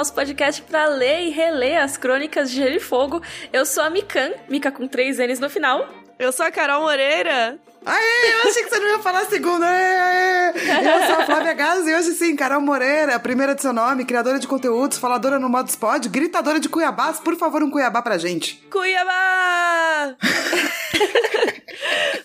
[0.00, 3.20] nosso podcast para ler e reler as crônicas de Gelo e Fogo.
[3.52, 5.86] Eu sou a Mikan, Mika com três N's no final.
[6.18, 7.58] Eu sou a Carol Moreira.
[7.84, 9.66] Aê, eu achei que você não ia falar a segunda.
[9.66, 10.86] Aê, aê.
[10.86, 14.38] Eu sou a Flávia Gás e hoje sim, Carol Moreira, primeira de seu nome, criadora
[14.38, 17.12] de conteúdos, faladora no modo Spod, gritadora de Cuiabá.
[17.12, 18.54] Por favor, um Cuiabá pra gente.
[18.70, 20.16] Cuiabá!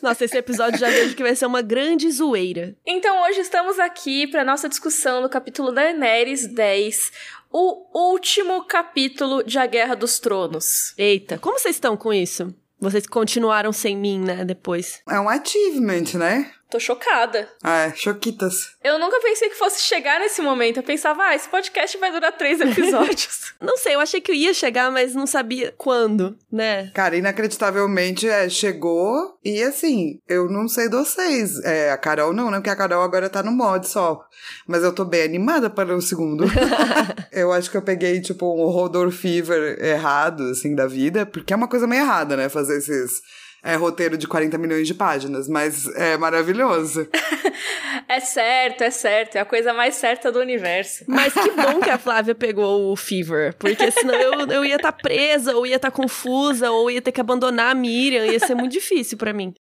[0.01, 2.75] Nossa, esse episódio já vejo que vai ser uma grande zoeira.
[2.85, 7.11] Então hoje estamos aqui para nossa discussão do capítulo Daenerys 10,
[7.57, 10.93] o último capítulo de A Guerra dos Tronos.
[10.97, 12.53] Eita, como vocês estão com isso?
[12.77, 15.01] Vocês continuaram sem mim, né, depois.
[15.09, 16.51] É um achievement, né?
[16.69, 17.47] Tô chocada.
[17.63, 18.71] Ah, é, choquitas.
[18.83, 20.77] Eu nunca pensei que fosse chegar nesse momento.
[20.77, 23.53] Eu pensava, ah, esse podcast vai durar três episódios.
[23.61, 26.91] não sei, eu achei que eu ia chegar, mas não sabia quando, né?
[26.93, 31.63] Cara, inacreditavelmente, é, chegou e assim, eu não sei de vocês.
[31.63, 32.57] É, a Carol não, né?
[32.57, 34.25] Porque a Carol agora tá no mod só.
[34.67, 36.45] Mas eu tô bem animada para o segundo.
[37.31, 41.55] eu acho que eu peguei, tipo, um Rodor Fever errado, assim, da vida, porque é
[41.55, 42.49] uma coisa meio errada, né?
[42.49, 43.21] Fazer esses
[43.65, 47.07] é roteiro de 40 milhões de páginas, mas é maravilhoso.
[48.07, 49.37] é certo, é certo.
[49.37, 51.03] É a coisa mais certa do universo.
[51.07, 54.91] Mas que bom que a Flávia pegou o Fever, porque senão eu, eu ia estar
[54.91, 58.39] tá presa, ou ia estar tá confusa, ou ia ter que abandonar a Miriam, ia
[58.39, 59.55] ser muito difícil para mim.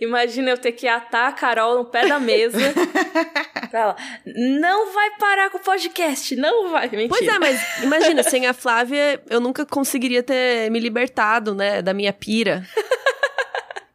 [0.00, 2.56] Imagina eu ter que atar a Carol no pé da mesa.
[3.70, 6.88] pra ela, não vai parar com o podcast, não vai.
[6.88, 7.08] Mentira.
[7.08, 11.92] Pois é, mas imagina, sem a Flávia, eu nunca conseguiria ter me libertado, né, da
[11.92, 12.66] minha pira.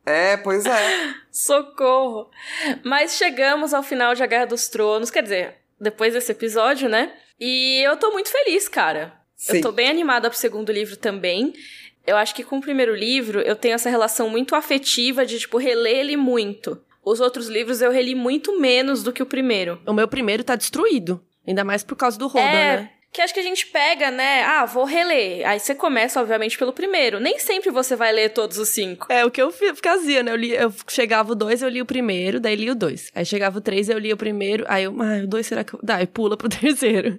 [0.08, 1.16] É, pois é.
[1.30, 2.32] Socorro!
[2.82, 7.12] Mas chegamos ao final de A Guerra dos Tronos, quer dizer, depois desse episódio, né?
[7.38, 9.14] E eu tô muito feliz, cara.
[9.36, 9.58] Sim.
[9.58, 11.54] Eu tô bem animada pro segundo livro também.
[12.06, 15.58] Eu acho que com o primeiro livro eu tenho essa relação muito afetiva de, tipo,
[15.58, 16.82] reler ele muito.
[17.04, 19.80] Os outros livros eu reli muito menos do que o primeiro.
[19.86, 21.22] O meu primeiro tá destruído.
[21.46, 22.92] Ainda mais por causa do Roda, é, né?
[23.18, 24.44] Que acho que a gente pega, né?
[24.44, 25.48] Ah, vou reler.
[25.48, 27.20] Aí você começa, obviamente, pelo primeiro.
[27.20, 29.12] Nem sempre você vai ler todos os cinco.
[29.12, 29.52] É, o que eu
[29.84, 30.32] fazia, né?
[30.32, 33.12] Eu, li, eu chegava o dois, eu li o primeiro, daí li o dois.
[33.16, 34.64] Aí chegava o três, eu li o primeiro.
[34.68, 35.80] Aí eu, ah, o dois será que eu...
[35.82, 37.18] Daí pula pro terceiro.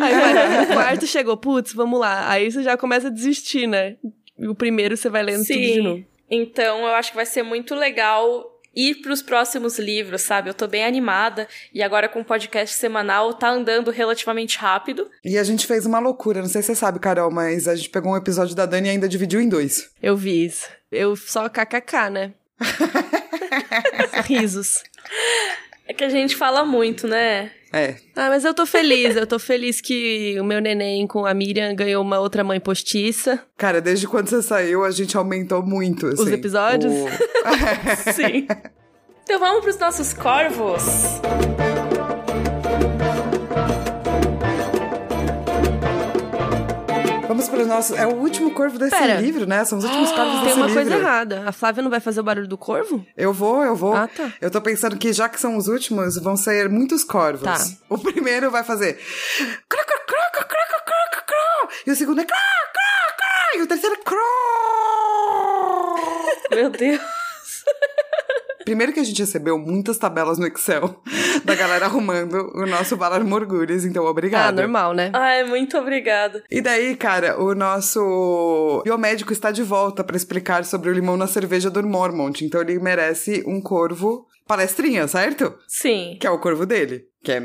[0.00, 2.28] aí o quarto chegou, putz, vamos lá.
[2.28, 3.96] Aí você já começa a desistir, né?
[4.36, 5.54] O primeiro você vai lendo Sim.
[5.54, 6.04] tudo de novo.
[6.28, 10.50] Então, eu acho que vai ser muito legal ir para os próximos livros, sabe?
[10.50, 15.10] Eu tô bem animada e agora com o podcast semanal tá andando relativamente rápido.
[15.24, 17.90] E a gente fez uma loucura, não sei se você sabe, Carol, mas a gente
[17.90, 19.90] pegou um episódio da Dani e ainda dividiu em dois.
[20.02, 20.68] Eu vi isso.
[20.90, 22.32] Eu só kkk, né?
[24.26, 24.82] Risos.
[25.92, 27.50] É que a gente fala muito, né?
[27.70, 27.96] É.
[28.16, 29.14] Ah, mas eu tô feliz.
[29.14, 33.38] Eu tô feliz que o meu neném com a Miriam ganhou uma outra mãe postiça.
[33.58, 36.22] Cara, desde quando você saiu, a gente aumentou muito, assim.
[36.22, 36.94] Os episódios?
[36.94, 37.08] O...
[38.12, 38.48] Sim.
[39.24, 40.82] Então vamos pros nossos corvos.
[47.32, 47.96] Vamos para os nossos.
[47.96, 49.18] É o último corvo desse Pera.
[49.18, 49.64] livro, né?
[49.64, 50.54] São os últimos ah, corvos desse livro.
[50.54, 51.48] Tem uma coisa errada.
[51.48, 53.06] A Flávia não vai fazer o barulho do corvo?
[53.16, 53.94] Eu vou, eu vou.
[53.94, 54.30] Ah, tá.
[54.38, 57.40] Eu tô pensando que já que são os últimos, vão ser muitos corvos.
[57.40, 57.56] Tá.
[57.88, 59.00] O primeiro vai fazer.
[61.86, 62.26] E o segundo é.
[63.56, 64.02] E o terceiro é.
[66.54, 67.00] Meu Deus.
[68.64, 71.00] Primeiro que a gente recebeu muitas tabelas no Excel
[71.44, 74.48] da galera arrumando o nosso Valar Morgulhos, então obrigada.
[74.48, 75.10] Ah, normal, né?
[75.12, 76.42] Ai, muito obrigada.
[76.50, 81.26] E daí, cara, o nosso biomédico está de volta para explicar sobre o limão na
[81.26, 85.54] cerveja do Mormont, então ele merece um corvo palestrinha, certo?
[85.66, 86.16] Sim.
[86.20, 87.11] Que é o corvo dele.
[87.22, 87.40] Que é.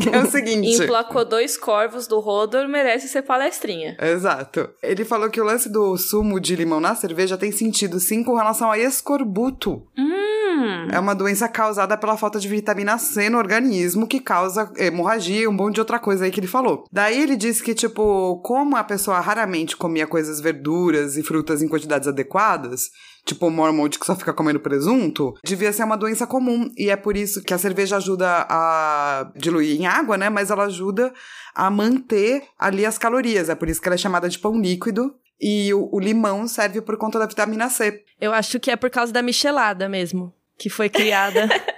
[0.00, 0.82] que é o seguinte.
[0.82, 3.96] Emplacou dois corvos do Rodor, merece ser palestrinha.
[4.00, 4.68] Exato.
[4.82, 8.36] Ele falou que o lance do sumo de limão na cerveja tem sentido sim com
[8.36, 9.82] relação a escorbuto.
[9.98, 10.88] Hum.
[10.90, 15.48] É uma doença causada pela falta de vitamina C no organismo que causa hemorragia e
[15.48, 16.84] um monte de outra coisa aí que ele falou.
[16.90, 21.68] Daí ele disse que, tipo, como a pessoa raramente comia coisas verduras e frutas em
[21.68, 22.90] quantidades adequadas,
[23.26, 26.70] tipo o Mormont que só fica comendo presunto, devia ser uma doença comum.
[26.78, 30.30] E é por isso que a cerveja ajuda a diluir em água, né?
[30.30, 31.12] Mas ela ajuda
[31.54, 33.48] a manter ali as calorias.
[33.48, 35.14] É por isso que ela é chamada de pão líquido.
[35.38, 38.04] E o, o limão serve por conta da vitamina C.
[38.18, 41.46] Eu acho que é por causa da michelada mesmo, que foi criada.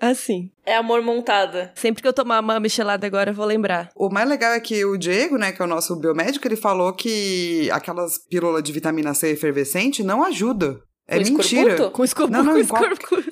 [0.00, 0.50] Assim.
[0.64, 1.72] É amor montada.
[1.74, 3.90] Sempre que eu tomar uma michelada agora, eu vou lembrar.
[3.94, 6.92] O mais legal é que o Diego, né, que é o nosso biomédico, ele falou
[6.92, 10.80] que aquelas pílulas de vitamina C efervescente não ajuda.
[11.08, 11.70] É com mentira.
[11.70, 11.90] Escorbuto?
[11.92, 12.42] Com escorbuto.
[12.42, 13.22] Não, não, com, com,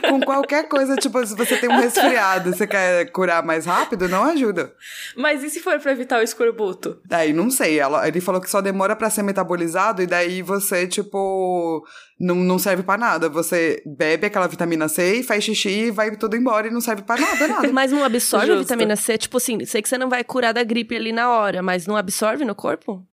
[0.00, 4.08] com, com, Qualquer coisa, tipo, se você tem um resfriado, você quer curar mais rápido,
[4.08, 4.74] não ajuda.
[5.16, 7.00] Mas e se for pra evitar o escorbuto?
[7.06, 7.78] Daí, não sei.
[7.78, 11.86] Ela, ele falou que só demora para ser metabolizado e daí você, tipo,
[12.18, 13.28] não, não serve para nada.
[13.28, 17.46] Você bebe aquela vitamina C, faz xixi, vai tudo embora e não serve para nada,
[17.46, 17.68] nada.
[17.72, 18.58] mas não absorve Justo.
[18.58, 19.16] a vitamina C?
[19.16, 21.96] Tipo assim, sei que você não vai curar da gripe ali na hora, mas não
[21.96, 23.06] absorve no corpo?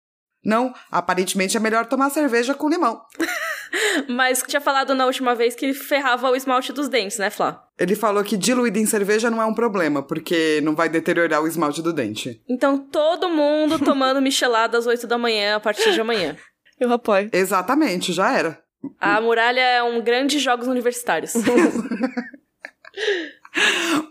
[0.44, 3.02] Não, aparentemente é melhor tomar cerveja com limão.
[4.08, 7.64] Mas tinha falado na última vez que ferrava o esmalte dos dentes, né, Flá?
[7.78, 11.48] Ele falou que diluído em cerveja não é um problema, porque não vai deteriorar o
[11.48, 12.42] esmalte do dente.
[12.48, 16.36] Então todo mundo tomando michelada às 8 da manhã a partir de amanhã.
[16.80, 17.30] Eu apoio.
[17.34, 18.62] Exatamente, já era.
[19.00, 21.34] A muralha é um grande jogos universitários.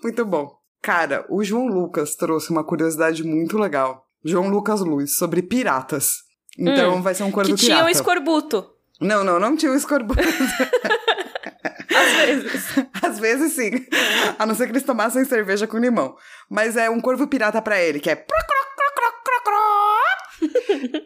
[0.02, 0.56] muito bom.
[0.82, 4.06] Cara, o João Lucas trouxe uma curiosidade muito legal.
[4.24, 6.26] João Lucas Luz, sobre piratas.
[6.58, 7.80] Então hum, vai ser um corvo que pirata.
[7.80, 8.75] tinha um escorbuto.
[9.00, 10.20] Não, não, não tinha um escorbuto.
[11.94, 12.64] Às vezes.
[13.02, 13.86] Às vezes sim.
[14.38, 16.16] A não ser que eles tomassem cerveja com limão.
[16.48, 18.24] Mas é um corvo pirata para ele, que é.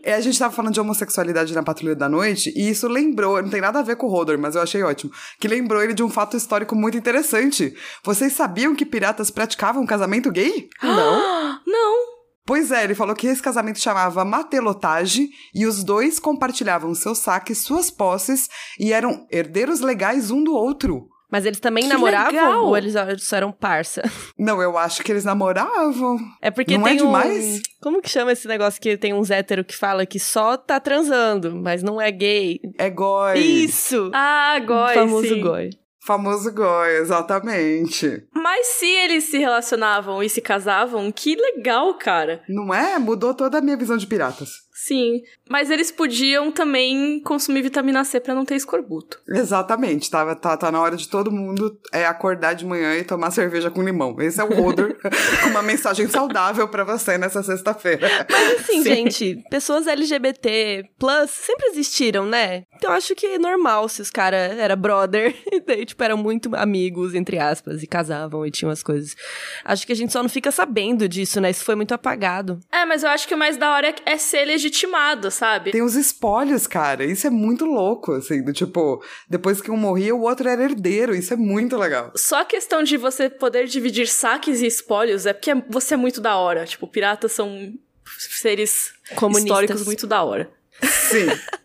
[0.03, 3.51] é, a gente tava falando de homossexualidade na Patrulha da Noite, e isso lembrou, não
[3.51, 6.03] tem nada a ver com o Hodor, mas eu achei ótimo, que lembrou ele de
[6.03, 7.75] um fato histórico muito interessante.
[8.03, 10.69] Vocês sabiam que piratas praticavam casamento gay?
[10.83, 11.61] Não.
[11.67, 12.20] não.
[12.51, 17.59] Pois é, ele falou que esse casamento chamava matelotage e os dois compartilhavam seus saques,
[17.59, 21.07] suas posses e eram herdeiros legais um do outro.
[21.31, 22.65] Mas eles também que namoravam legal.
[22.65, 24.03] ou eles só eram parça?
[24.37, 26.19] Não, eu acho que eles namoravam.
[26.43, 27.59] É porque não tem é demais?
[27.59, 27.61] Um...
[27.81, 31.55] Como que chama esse negócio que tem uns héteros que fala que só tá transando,
[31.55, 32.59] mas não é gay?
[32.77, 33.39] É goi.
[33.39, 34.11] Isso!
[34.13, 35.41] Ah, goi, O famoso sim.
[35.41, 35.71] goi.
[36.03, 38.27] Famoso goi, exatamente.
[38.35, 42.43] Mas se eles se relacionavam e se casavam, que legal, cara.
[42.49, 42.99] Não é?
[42.99, 44.51] Mudou toda a minha visão de piratas.
[44.83, 49.21] Sim, mas eles podiam também consumir vitamina C para não ter escorbuto.
[49.29, 53.31] Exatamente, tá, tá, tá na hora de todo mundo é, acordar de manhã e tomar
[53.31, 54.17] cerveja com limão.
[54.23, 54.97] Esse é o Rodor
[55.43, 58.09] com uma mensagem saudável para você nessa sexta-feira.
[58.31, 58.85] Mas assim, Sim.
[58.85, 62.63] gente, pessoas LGBT plus sempre existiram, né?
[62.77, 66.57] Então acho que é normal se os caras eram brother e daí, tipo, eram muito
[66.57, 69.15] amigos, entre aspas, e casavam e tinham as coisas.
[69.63, 71.51] Acho que a gente só não fica sabendo disso, né?
[71.51, 72.59] Isso foi muito apagado.
[72.73, 75.73] É, mas eu acho que o mais da hora é ser legítimo legitimado, sabe?
[75.73, 77.05] Tem os espólios, cara.
[77.05, 81.15] Isso é muito louco, assim, do tipo, depois que um morria, o outro era herdeiro.
[81.15, 82.13] Isso é muito legal.
[82.17, 86.21] Só a questão de você poder dividir saques e espólios é porque você é muito
[86.21, 86.65] da hora.
[86.65, 87.73] Tipo, piratas são
[88.19, 89.45] seres Comunistas.
[89.45, 90.51] históricos muito da hora.
[90.83, 91.27] Sim.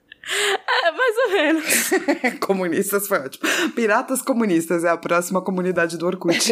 [0.68, 1.90] É, mais ou menos.
[2.42, 3.48] comunistas foi ótimo.
[3.76, 6.52] Piratas comunistas é a próxima comunidade do Orkut.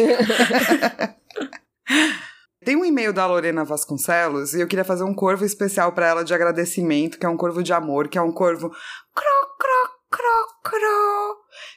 [2.64, 6.24] Tem um e-mail da Lorena Vasconcelos e eu queria fazer um corvo especial para ela
[6.24, 10.46] de agradecimento, que é um corvo de amor, que é um corvo cro, cro, cro,
[10.62, 11.36] cro,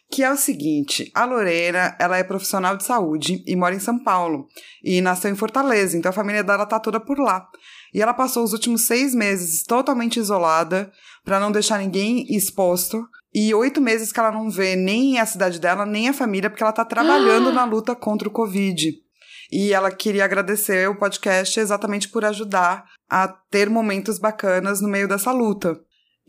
[0.10, 4.02] que é o seguinte, a Lorena, ela é profissional de saúde e mora em São
[4.02, 4.48] Paulo
[4.82, 7.46] e nasceu em Fortaleza, então a família dela tá toda por lá.
[7.94, 10.90] E ela passou os últimos seis meses totalmente isolada
[11.26, 15.60] para não deixar ninguém exposto e oito meses que ela não vê nem a cidade
[15.60, 19.06] dela, nem a família, porque ela tá trabalhando na luta contra o Covid.
[19.52, 25.08] E ela queria agradecer o podcast exatamente por ajudar a ter momentos bacanas no meio
[25.08, 25.80] dessa luta.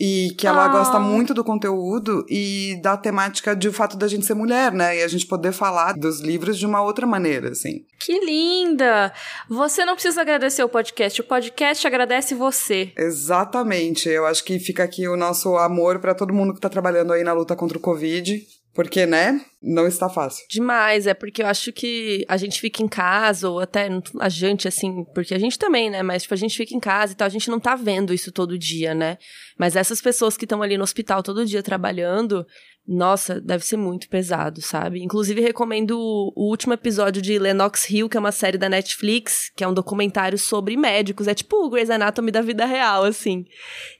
[0.01, 0.71] E que ela oh.
[0.71, 4.99] gosta muito do conteúdo e da temática de o fato da gente ser mulher, né?
[4.99, 7.85] E a gente poder falar dos livros de uma outra maneira, assim.
[7.99, 9.13] Que linda!
[9.49, 12.93] Você não precisa agradecer o podcast, o podcast agradece você.
[12.97, 14.09] Exatamente.
[14.09, 17.25] Eu acho que fica aqui o nosso amor para todo mundo que tá trabalhando aí
[17.25, 18.47] na luta contra o Covid.
[18.79, 19.41] Porque, né?
[19.61, 20.47] Não está fácil.
[20.49, 23.89] Demais, é porque eu acho que a gente fica em casa, ou até
[24.21, 26.01] a gente, assim, porque a gente também, né?
[26.01, 28.31] Mas, tipo, a gente fica em casa e tal, a gente não tá vendo isso
[28.31, 29.19] todo dia, né?
[29.59, 32.47] Mas essas pessoas que estão ali no hospital todo dia trabalhando,
[32.91, 35.03] nossa, deve ser muito pesado, sabe?
[35.03, 39.63] Inclusive, recomendo o, último episódio de Lennox Hill, que é uma série da Netflix, que
[39.63, 41.29] é um documentário sobre médicos.
[41.29, 43.45] É tipo o Grey's Anatomy da vida real, assim.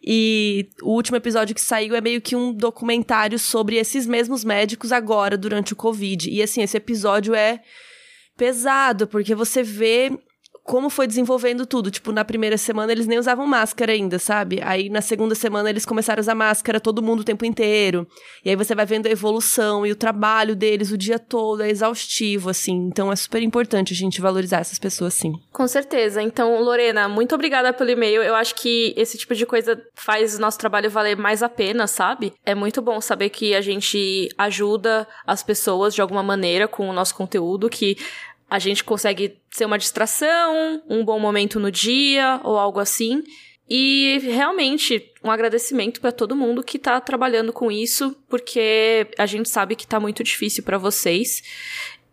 [0.03, 4.91] E o último episódio que saiu é meio que um documentário sobre esses mesmos médicos
[4.91, 6.31] agora, durante o Covid.
[6.31, 7.61] E, assim, esse episódio é
[8.39, 10.19] pesado, porque você vê
[10.69, 11.91] como foi desenvolvendo tudo.
[11.91, 14.61] Tipo, na primeira semana eles nem usavam máscara ainda, sabe?
[14.63, 18.07] Aí na segunda semana eles começaram a usar máscara todo mundo o tempo inteiro.
[18.45, 21.71] E aí você vai vendo a evolução e o trabalho deles o dia todo, é
[21.71, 22.75] exaustivo, assim.
[22.87, 25.33] Então é super importante a gente valorizar essas pessoas, sim.
[25.51, 26.21] Com certeza.
[26.21, 28.23] Então, Lorena, muito obrigada pelo e-mail.
[28.23, 31.87] Eu acho que esse tipo de coisa faz o nosso trabalho valer mais a pena,
[31.87, 32.35] sabe?
[32.45, 36.93] É muito bom saber que a gente ajuda as pessoas de alguma maneira com o
[36.93, 37.97] nosso conteúdo, que
[38.49, 43.23] a gente consegue ser uma distração, um bom momento no dia ou algo assim.
[43.69, 49.49] E realmente um agradecimento para todo mundo que tá trabalhando com isso, porque a gente
[49.49, 51.43] sabe que tá muito difícil para vocês.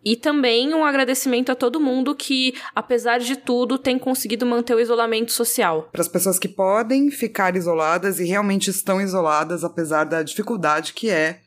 [0.04, 4.78] E também um agradecimento a todo mundo que, apesar de tudo, tem conseguido manter o
[4.78, 5.88] isolamento social.
[5.90, 11.10] Para as pessoas que podem ficar isoladas e realmente estão isoladas, apesar da dificuldade que
[11.10, 11.40] é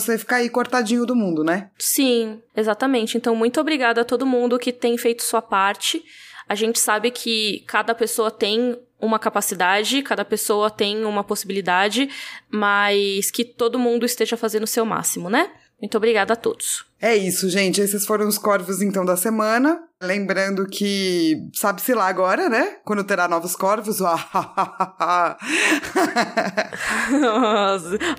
[0.00, 1.70] você ficar aí cortadinho do mundo, né?
[1.78, 3.16] Sim, exatamente.
[3.16, 6.04] Então, muito obrigada a todo mundo que tem feito sua parte.
[6.48, 12.08] A gente sabe que cada pessoa tem uma capacidade, cada pessoa tem uma possibilidade,
[12.50, 15.50] mas que todo mundo esteja fazendo o seu máximo, né?
[15.84, 16.82] Muito obrigada a todos.
[16.98, 17.78] É isso, gente.
[17.78, 19.82] Esses foram os corvos, então, da semana.
[20.02, 22.78] Lembrando que sabe-se lá agora, né?
[22.86, 24.00] Quando terá novos corvos.
[24.00, 24.16] Olha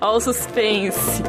[0.00, 1.24] o suspense.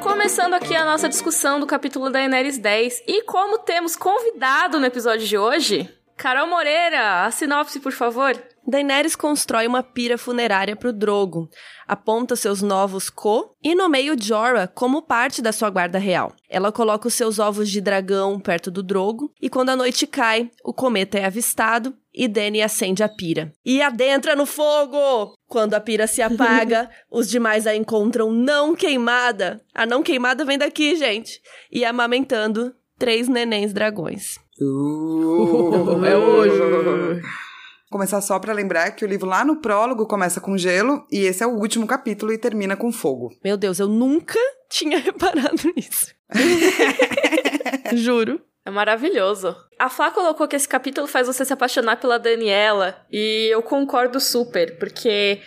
[0.00, 3.02] Começando aqui a nossa discussão do capítulo da Daenerys 10.
[3.08, 8.40] E como temos convidado no episódio de hoje, Carol Moreira, a sinopse, por favor.
[8.66, 11.48] Daenerys constrói uma pira funerária para o Drogo,
[11.86, 16.32] aponta seus novos co e nomeia o Jorah como parte da sua guarda real.
[16.48, 20.50] Ela coloca os seus ovos de dragão perto do Drogo e quando a noite cai,
[20.64, 23.52] o cometa é avistado e Dany acende a pira.
[23.64, 25.34] E adentra no fogo!
[25.46, 29.60] Quando a pira se apaga, os demais a encontram não queimada.
[29.74, 31.40] A não queimada vem daqui, gente.
[31.70, 34.38] E amamentando três nenéns dragões.
[34.60, 37.22] Uh, é hoje!
[37.90, 41.42] começar só para lembrar que o livro lá no prólogo começa com gelo e esse
[41.42, 43.30] é o último capítulo e termina com fogo.
[43.44, 44.38] Meu Deus, eu nunca
[44.68, 46.14] tinha reparado nisso.
[47.94, 48.40] Juro.
[48.66, 49.54] É maravilhoso.
[49.78, 54.18] A Flá colocou que esse capítulo faz você se apaixonar pela Daniela e eu concordo
[54.18, 55.42] super, porque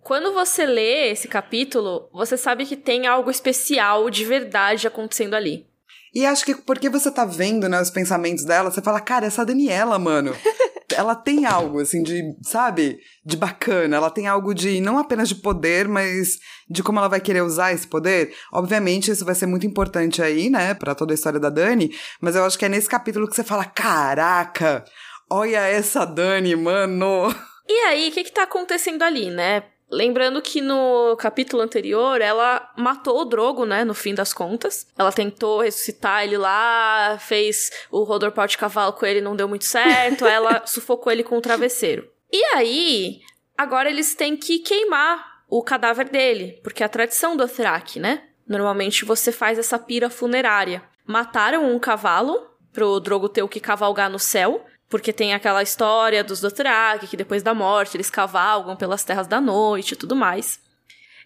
[0.00, 5.66] quando você lê esse capítulo, você sabe que tem algo especial de verdade acontecendo ali.
[6.14, 9.44] E acho que porque você tá vendo, né, os pensamentos dela, você fala, cara, essa
[9.44, 10.34] Daniela, mano.
[10.92, 13.96] ela tem algo, assim, de, sabe, de bacana.
[13.96, 16.38] Ela tem algo de, não apenas de poder, mas
[16.68, 18.34] de como ela vai querer usar esse poder.
[18.52, 21.90] Obviamente, isso vai ser muito importante aí, né, para toda a história da Dani.
[22.20, 24.84] Mas eu acho que é nesse capítulo que você fala: caraca,
[25.30, 27.34] olha essa Dani, mano.
[27.68, 29.62] E aí, o que que tá acontecendo ali, né?
[29.90, 33.84] Lembrando que no capítulo anterior ela matou o Drogo, né?
[33.84, 34.86] No fim das contas.
[34.98, 39.64] Ela tentou ressuscitar ele lá, fez o rodor de cavalo com ele, não deu muito
[39.64, 40.26] certo.
[40.26, 42.08] ela sufocou ele com o travesseiro.
[42.32, 43.20] E aí,
[43.56, 48.24] agora eles têm que queimar o cadáver dele, porque é a tradição do Othrak, né?
[48.46, 50.82] Normalmente você faz essa pira funerária.
[51.06, 54.64] Mataram um cavalo pro Drogo ter o que cavalgar no céu.
[54.88, 59.40] Porque tem aquela história dos Dothraki, que depois da morte eles cavalgam pelas terras da
[59.40, 60.60] noite e tudo mais.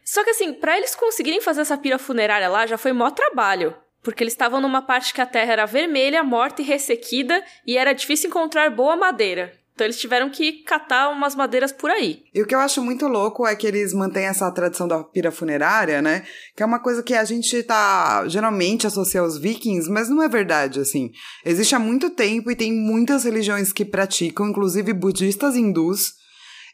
[0.05, 3.77] Só que assim, para eles conseguirem fazer essa pira funerária lá já foi mó trabalho.
[4.03, 7.93] Porque eles estavam numa parte que a terra era vermelha, morta e ressequida, e era
[7.93, 9.58] difícil encontrar boa madeira.
[9.79, 12.25] Então eles tiveram que catar umas madeiras por aí.
[12.35, 15.31] E o que eu acho muito louco é que eles mantêm essa tradição da pira
[15.31, 16.25] funerária, né?
[16.57, 20.29] Que é uma coisa que a gente tá geralmente associa aos vikings, mas não é
[20.29, 21.13] verdade, assim.
[21.47, 26.15] Existe há muito tempo e tem muitas religiões que praticam, inclusive budistas e hindus.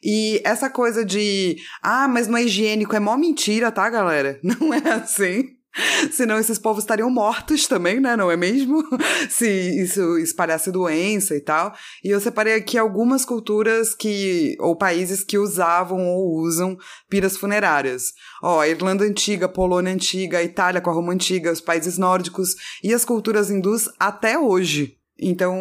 [0.03, 4.41] E essa coisa de, ah, mas não é higiênico, é mó mentira, tá, galera?
[4.43, 5.45] Não é assim.
[6.13, 8.17] Senão esses povos estariam mortos também, né?
[8.17, 8.83] Não é mesmo?
[9.29, 9.49] Se
[9.83, 11.75] isso espalhasse doença e tal.
[12.03, 16.77] E eu separei aqui algumas culturas que, ou países que usavam ou usam
[17.09, 18.13] piras funerárias.
[18.43, 22.55] Ó, a Irlanda Antiga, Polônia Antiga, a Itália com a Roma Antiga, os países nórdicos
[22.83, 24.97] e as culturas hindus até hoje.
[25.19, 25.57] Então,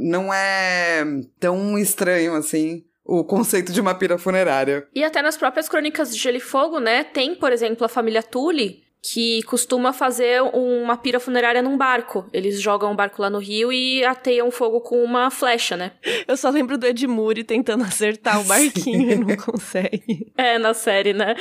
[0.00, 1.04] não é
[1.38, 4.86] tão estranho assim o conceito de uma pira funerária.
[4.94, 7.02] E até nas próprias crônicas de Gelo e Fogo, né?
[7.02, 12.26] Tem, por exemplo, a família Tully, que costuma fazer uma pira funerária num barco.
[12.32, 15.92] Eles jogam um barco lá no rio e ateiam fogo com uma flecha, né?
[16.28, 19.12] Eu só lembro do Edmure tentando acertar o barquinho Sim.
[19.12, 20.32] e não consegue.
[20.36, 21.34] É, na série, né?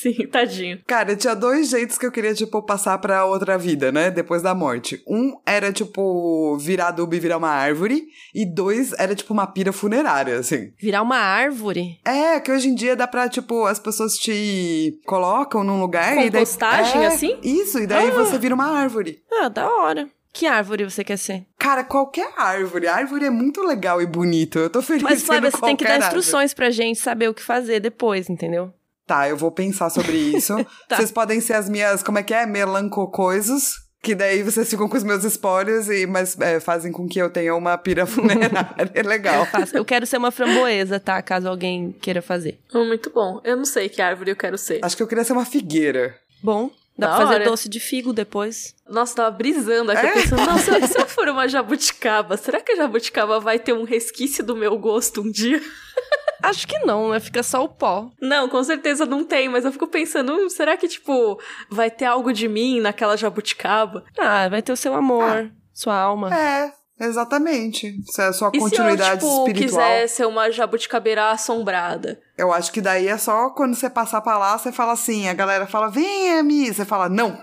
[0.00, 0.80] Sim, tadinho.
[0.86, 4.10] Cara, tinha dois jeitos que eu queria, tipo, passar pra outra vida, né?
[4.10, 5.02] Depois da morte.
[5.06, 8.06] Um era, tipo, virar adubo e virar uma árvore.
[8.34, 10.72] E dois era, tipo, uma pira funerária, assim.
[10.78, 11.98] Virar uma árvore?
[12.04, 16.80] É, que hoje em dia dá pra, tipo, as pessoas te colocam num lugar Compostar
[16.80, 17.38] e daí é, assim?
[17.42, 18.12] Isso, e daí ah.
[18.12, 19.22] você vira uma árvore.
[19.32, 20.08] Ah, da hora.
[20.32, 21.46] Que árvore você quer ser?
[21.58, 22.86] Cara, qualquer árvore.
[22.86, 24.58] A árvore é muito legal e bonito.
[24.58, 26.06] Eu tô feliz Mas, Flávia, você tem que dar árvore.
[26.06, 28.72] instruções pra gente saber o que fazer depois, entendeu?
[29.08, 30.54] Tá, eu vou pensar sobre isso.
[30.86, 30.96] tá.
[30.96, 32.44] Vocês podem ser as minhas, como é que é?
[32.44, 33.88] Melancocoisas.
[34.00, 37.30] Que daí vocês ficam com os meus espólios, e, mas é, fazem com que eu
[37.30, 38.92] tenha uma pira funerária.
[38.94, 39.48] É legal.
[39.72, 41.20] Eu quero ser uma framboesa, tá?
[41.22, 42.60] Caso alguém queira fazer.
[42.72, 43.40] Oh, muito bom.
[43.42, 44.78] Eu não sei que árvore eu quero ser.
[44.84, 46.14] Acho que eu queria ser uma figueira.
[46.40, 48.74] Bom, Dá da pra fazer doce de figo depois.
[48.88, 50.12] Nossa, tava brisando aqui, é?
[50.12, 54.44] pensando, nossa, se eu for uma jabuticaba, será que a jabuticaba vai ter um resquício
[54.44, 55.60] do meu gosto um dia?
[56.42, 57.20] Acho que não, né?
[57.20, 58.10] Fica só o pó.
[58.20, 61.40] Não, com certeza não tem, mas eu fico pensando, hum, será que, tipo,
[61.70, 64.04] vai ter algo de mim naquela jabuticaba?
[64.18, 65.50] Ah, vai ter o seu amor, ah.
[65.72, 66.34] sua alma.
[66.34, 67.96] É, Exatamente.
[68.08, 69.84] Isso é a sua e continuidade se eu, tipo, espiritual.
[69.84, 72.20] quiser ser uma jabuticabeira assombrada?
[72.36, 75.34] Eu acho que daí é só quando você passar pra lá, você fala assim, a
[75.34, 76.72] galera fala, vem, Mi.
[76.72, 77.40] Você fala, não.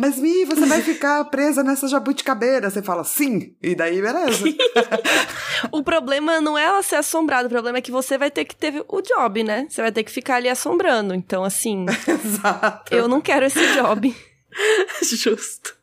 [0.00, 2.70] Mas, Mi, você vai ficar presa nessa jabuticabeira.
[2.70, 3.54] Você fala, sim.
[3.62, 4.46] E daí, beleza.
[5.70, 8.56] o problema não é ela ser assombrada, o problema é que você vai ter que
[8.56, 9.66] ter o job, né?
[9.68, 11.12] Você vai ter que ficar ali assombrando.
[11.12, 11.84] Então, assim...
[12.08, 12.94] Exato.
[12.94, 14.16] Eu não quero esse job.
[15.04, 15.76] Justo.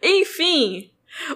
[0.00, 0.92] Enfim,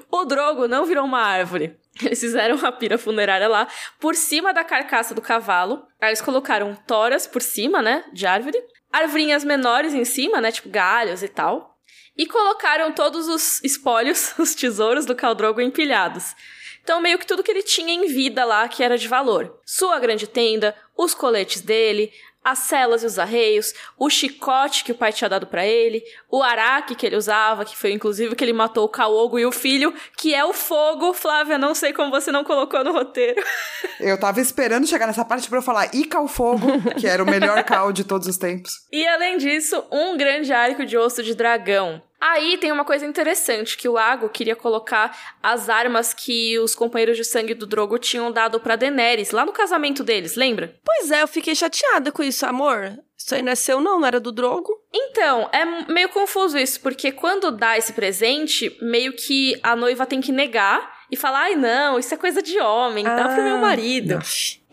[0.08, 1.76] o Drogo não virou uma árvore.
[2.00, 3.66] Eles fizeram uma pira funerária lá,
[3.98, 5.84] por cima da carcaça do cavalo.
[6.00, 8.62] Aí eles colocaram toras por cima, né, de árvore.
[8.92, 11.73] Arvorinhas menores em cima, né, tipo galhos e tal.
[12.16, 16.34] E colocaram todos os espólios, os tesouros do Caldrogo empilhados.
[16.82, 19.58] Então, meio que tudo que ele tinha em vida lá que era de valor.
[19.64, 22.12] Sua grande tenda, os coletes dele,
[22.44, 26.42] as celas e os arreios, o chicote que o pai tinha dado para ele, o
[26.42, 29.94] araque que ele usava, que foi inclusive que ele matou o Kaogo e o filho,
[30.18, 31.14] que é o fogo.
[31.14, 33.42] Flávia, não sei como você não colocou no roteiro.
[33.98, 36.66] Eu tava esperando chegar nessa parte para eu falar Ica o fogo,
[36.98, 38.72] que era o melhor cal de todos os tempos.
[38.92, 42.02] E além disso, um grande arco de osso de dragão.
[42.26, 47.18] Aí tem uma coisa interessante, que o Ago queria colocar as armas que os companheiros
[47.18, 50.74] de sangue do Drogo tinham dado para Daenerys, lá no casamento deles, lembra?
[50.82, 52.98] Pois é, eu fiquei chateada com isso, amor.
[53.14, 54.72] Isso aí não é seu não, não era do Drogo?
[54.90, 60.22] Então, é meio confuso isso, porque quando dá esse presente, meio que a noiva tem
[60.22, 63.56] que negar e falar, ai não, isso é coisa de homem, dá ah, pro meu
[63.56, 64.18] ah, marido.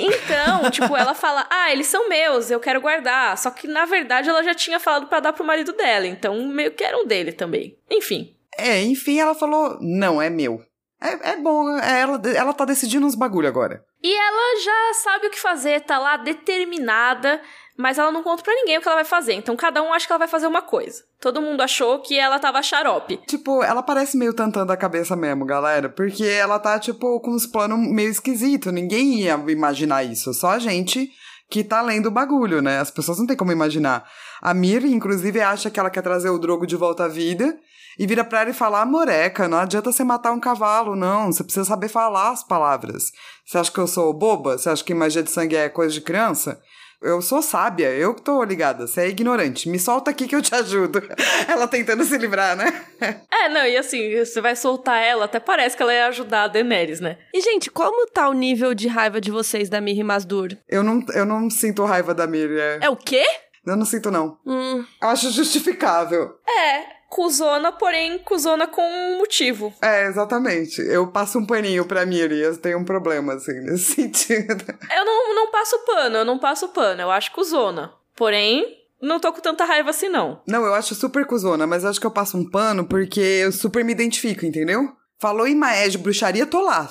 [0.01, 3.37] Então, tipo, ela fala, ah, eles são meus, eu quero guardar.
[3.37, 6.71] Só que, na verdade, ela já tinha falado para dar pro marido dela, então meio
[6.71, 7.77] que eram dele também.
[7.89, 8.35] Enfim.
[8.57, 10.61] É, enfim, ela falou, não, é meu.
[11.01, 13.83] É, é bom, é, ela, ela tá decidindo uns bagulho agora.
[14.03, 17.41] E ela já sabe o que fazer, tá lá determinada
[17.81, 19.33] mas ela não conta para ninguém o que ela vai fazer.
[19.33, 21.03] Então cada um acha que ela vai fazer uma coisa.
[21.19, 23.17] Todo mundo achou que ela tava xarope.
[23.27, 25.89] Tipo, ela parece meio tantando a cabeça mesmo, galera.
[25.89, 28.71] Porque ela tá, tipo, com uns planos meio esquisitos.
[28.71, 30.33] Ninguém ia imaginar isso.
[30.33, 31.11] Só a gente
[31.49, 32.79] que tá lendo o bagulho, né?
[32.79, 34.07] As pessoas não têm como imaginar.
[34.41, 37.57] A Mir, inclusive, acha que ela quer trazer o Drogo de volta à vida.
[37.99, 41.31] E vira pra ela e fala, ah, moreca, não adianta você matar um cavalo, não.
[41.31, 43.11] Você precisa saber falar as palavras.
[43.45, 44.57] Você acha que eu sou boba?
[44.57, 46.61] Você acha que magia de sangue é coisa de criança?
[47.01, 48.85] Eu sou sábia, eu que tô ligada.
[48.85, 49.67] Você é ignorante.
[49.67, 51.01] Me solta aqui que eu te ajudo.
[51.47, 52.85] ela tentando se livrar, né?
[53.31, 56.47] é, não, e assim, você vai soltar ela, até parece que ela ia ajudar a
[56.47, 57.17] Daenerys, né?
[57.33, 60.55] E, gente, como tá o nível de raiva de vocês da Miri Masdur?
[60.69, 62.59] Eu não, eu não sinto raiva da Miri.
[62.59, 63.23] É, é o quê?
[63.65, 64.37] Eu não sinto, não.
[64.45, 64.85] Hum.
[65.01, 66.35] Acho justificável.
[66.47, 69.73] É, cuzona, porém cuzona com um motivo.
[69.81, 70.81] É, exatamente.
[70.81, 74.63] Eu passo um paninho pra Miriam, tenho um problema, assim, nesse sentido.
[74.95, 77.91] Eu não, não passo pano, eu não passo pano, eu acho cuzona.
[78.15, 78.65] Porém,
[79.01, 80.41] não tô com tanta raiva assim, não.
[80.47, 83.83] Não, eu acho super cuzona, mas acho que eu passo um pano porque eu super
[83.83, 84.89] me identifico, entendeu?
[85.19, 86.89] Falou em Maé de bruxaria, tô lá.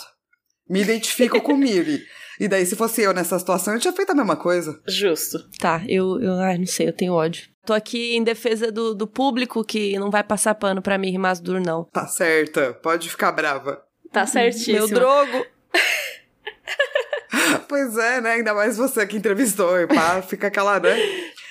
[0.68, 2.04] Me identifico com Miri.
[2.40, 4.81] E daí, se fosse eu nessa situação, eu tinha feito a mesma coisa.
[4.88, 5.38] Justo.
[5.59, 7.50] Tá, eu, eu ai, não sei, eu tenho ódio.
[7.66, 11.61] Tô aqui em defesa do, do público que não vai passar pano pra mim, Masdur,
[11.61, 11.85] não.
[11.92, 13.83] Tá certa, pode ficar brava.
[14.11, 14.79] Tá certíssimo.
[14.79, 15.46] Meu drogo.
[17.68, 18.33] pois é, né?
[18.33, 20.96] Ainda mais você que entrevistou e pá, fica aquela, né?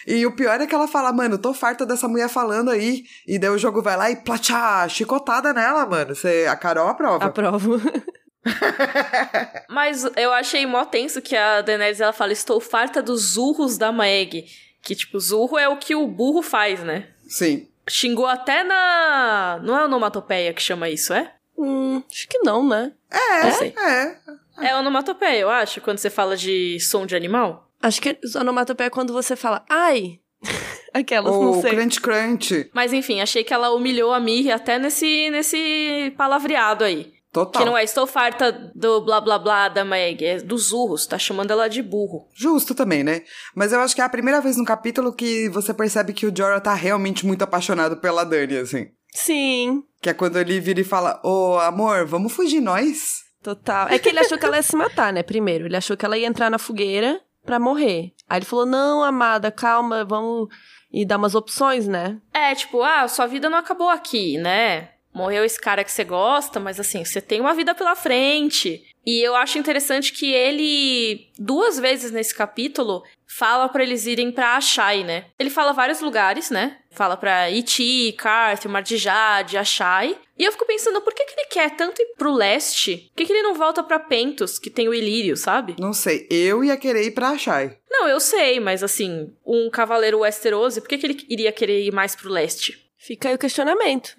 [0.07, 3.03] E o pior é que ela fala, mano, tô farta dessa mulher falando aí.
[3.27, 6.15] E daí o jogo vai lá e platá, chicotada nela, mano.
[6.15, 7.25] Você, a Carol aprova.
[7.25, 7.79] Aprovo.
[9.69, 13.91] Mas eu achei mó tenso que a Daenerys ela fala: Estou farta dos urros da
[13.91, 14.45] Meg.
[14.81, 17.07] Que, tipo, zurro é o que o burro faz, né?
[17.27, 17.67] Sim.
[17.87, 19.59] Xingou até na.
[19.63, 21.33] Não é onomatopeia que chama isso, é?
[21.57, 22.93] Hum, acho que não, né?
[23.11, 24.17] É, é.
[24.61, 27.69] É onomatopeia, eu acho, quando você fala de som de animal.
[27.81, 30.19] Acho que onomatopeia é quando você fala ai.
[30.93, 31.71] Aquelas, Ou não sei.
[31.71, 32.69] crunch crunch.
[32.73, 37.13] Mas enfim, achei que ela humilhou a Mir até nesse, nesse palavreado aí.
[37.31, 37.61] Total.
[37.61, 41.17] Que não é estou farta do blá blá blá da Meg, é dos urros, tá
[41.17, 42.27] chamando ela de burro.
[42.33, 43.21] Justo também, né?
[43.55, 46.35] Mas eu acho que é a primeira vez no capítulo que você percebe que o
[46.35, 48.87] Jorah tá realmente muito apaixonado pela Dani, assim.
[49.13, 49.83] Sim.
[50.01, 53.23] Que é quando ele vira e fala: Ô, oh, amor, vamos fugir nós?
[53.43, 53.87] Total.
[53.89, 55.23] É que ele achou que ela ia se matar, né?
[55.23, 55.65] Primeiro.
[55.65, 58.13] Ele achou que ela ia entrar na fogueira pra morrer.
[58.27, 60.47] Aí ele falou: Não, amada, calma, vamos.
[60.91, 62.19] E dar umas opções, né?
[62.33, 64.89] É, tipo, ah, sua vida não acabou aqui, né?
[65.13, 68.83] Morreu esse cara que você gosta, mas assim, você tem uma vida pela frente.
[69.05, 74.55] E eu acho interessante que ele, duas vezes nesse capítulo, fala para eles irem pra
[74.55, 75.25] Ashai, né?
[75.39, 76.77] Ele fala vários lugares, né?
[76.91, 80.17] Fala pra Iti, Carthel, Martijade, Ashai.
[80.37, 83.09] E eu fico pensando, por que, que ele quer tanto ir pro leste?
[83.09, 85.75] Por que, que ele não volta pra Pentos, que tem o Ilírio, sabe?
[85.79, 87.77] Não sei, eu ia querer ir pra Ashai.
[87.89, 91.91] Não, eu sei, mas assim, um cavaleiro Westerosi, por que, que ele iria querer ir
[91.91, 92.89] mais pro leste?
[92.97, 94.15] Fica aí o questionamento.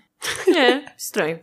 [0.49, 1.41] É, estranho.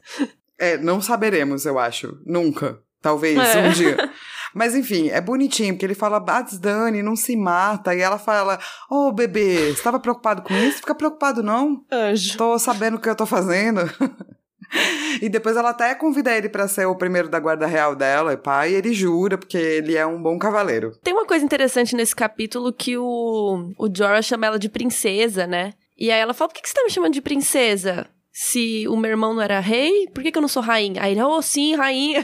[0.58, 2.20] É, não saberemos, eu acho.
[2.26, 2.80] Nunca.
[3.02, 3.60] Talvez, é.
[3.60, 3.98] um dia.
[4.54, 7.94] Mas enfim, é bonitinho, porque ele fala, Bats Dani, não se mata.
[7.94, 8.60] E ela fala,
[8.90, 10.78] ô oh, bebê, você tava preocupado com isso?
[10.78, 11.84] Fica preocupado não.
[11.92, 12.38] Anjo.
[12.38, 13.82] Tô sabendo o que eu tô fazendo.
[15.22, 18.38] e depois ela até convida ele para ser o primeiro da guarda real dela, e
[18.38, 20.92] pai, ele jura, porque ele é um bom cavaleiro.
[21.04, 25.74] Tem uma coisa interessante nesse capítulo que o, o Jorah chama ela de princesa, né?
[25.98, 28.08] E aí ela fala, por que, que você tá me chamando de princesa?
[28.40, 31.02] Se o meu irmão não era rei, por que, que eu não sou rainha?
[31.02, 32.24] Aí ele, oh, sim, rainha.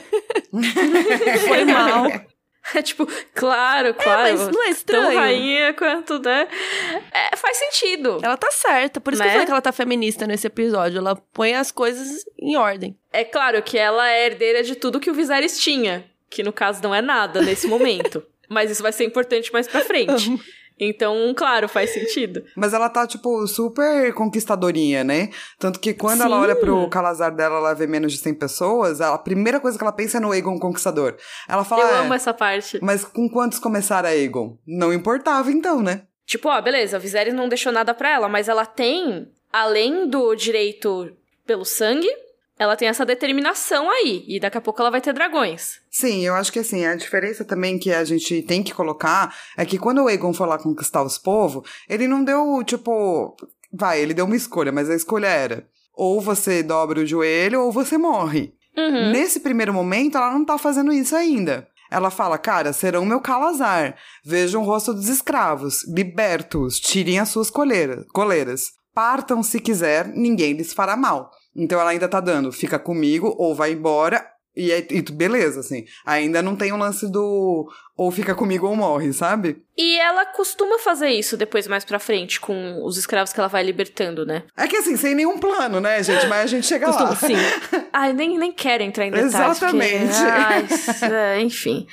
[1.47, 2.05] Foi mal.
[2.75, 4.27] É tipo, claro, claro.
[4.27, 5.07] É, mas não é estranho.
[5.07, 6.47] Tão rainha quanto, né?
[7.11, 8.19] É, faz sentido.
[8.21, 9.01] Ela tá certa.
[9.01, 9.25] Por isso né?
[9.25, 9.33] que eu né?
[9.33, 10.99] falei que ela tá feminista nesse episódio.
[10.99, 12.95] Ela põe as coisas em ordem.
[13.11, 16.05] É claro que ela é herdeira de tudo que o Viserys tinha.
[16.29, 18.23] Que no caso não é nada nesse momento.
[18.47, 20.31] Mas isso vai ser importante mais pra frente.
[20.79, 22.43] Então, claro, faz sentido.
[22.55, 25.29] Mas ela tá, tipo, super conquistadorinha, né?
[25.59, 26.25] Tanto que quando Sim.
[26.25, 29.83] ela olha pro calazar dela, ela vê menos de 100 pessoas, a primeira coisa que
[29.83, 31.15] ela pensa é no Aegon Conquistador.
[31.47, 31.83] Ela fala...
[31.83, 32.79] Eu é, amo essa parte.
[32.81, 34.57] Mas com quantos começaram a Aegon?
[34.65, 36.03] Não importava, então, né?
[36.25, 40.33] Tipo, ó, beleza, a Viserys não deixou nada pra ela, mas ela tem, além do
[40.35, 41.11] direito
[41.45, 42.09] pelo sangue,
[42.63, 44.23] ela tem essa determinação aí.
[44.27, 45.81] E daqui a pouco ela vai ter dragões.
[45.91, 49.65] Sim, eu acho que assim, a diferença também que a gente tem que colocar é
[49.65, 53.35] que quando o Aegon foi lá conquistar os povos, ele não deu, tipo.
[53.71, 57.71] Vai, ele deu uma escolha, mas a escolha era: ou você dobra o joelho ou
[57.71, 58.53] você morre.
[58.75, 59.11] Uhum.
[59.11, 61.67] Nesse primeiro momento, ela não tá fazendo isso ainda.
[61.91, 63.95] Ela fala, cara, serão meu calazar.
[64.25, 65.87] Vejam o rosto dos escravos.
[65.87, 66.79] Libertos.
[66.79, 68.03] Tirem as suas coleiras.
[68.11, 68.71] coleiras.
[68.95, 71.31] Partam se quiser, ninguém lhes fará mal.
[71.55, 74.25] Então ela ainda tá dando, fica comigo ou vai embora.
[74.55, 75.83] E, e beleza, assim.
[76.05, 79.63] Ainda não tem o um lance do ou fica comigo ou morre, sabe?
[79.75, 83.63] E ela costuma fazer isso depois mais pra frente, com os escravos que ela vai
[83.63, 84.43] libertando, né?
[84.55, 86.27] É que assim, sem nenhum plano, né, gente?
[86.27, 87.15] Mas a gente chega costuma, lá.
[87.15, 87.35] Sim.
[87.91, 89.33] Ai, nem, nem quero entrar em detalhes.
[89.33, 90.13] Exatamente.
[90.85, 91.87] Porque, ai, enfim.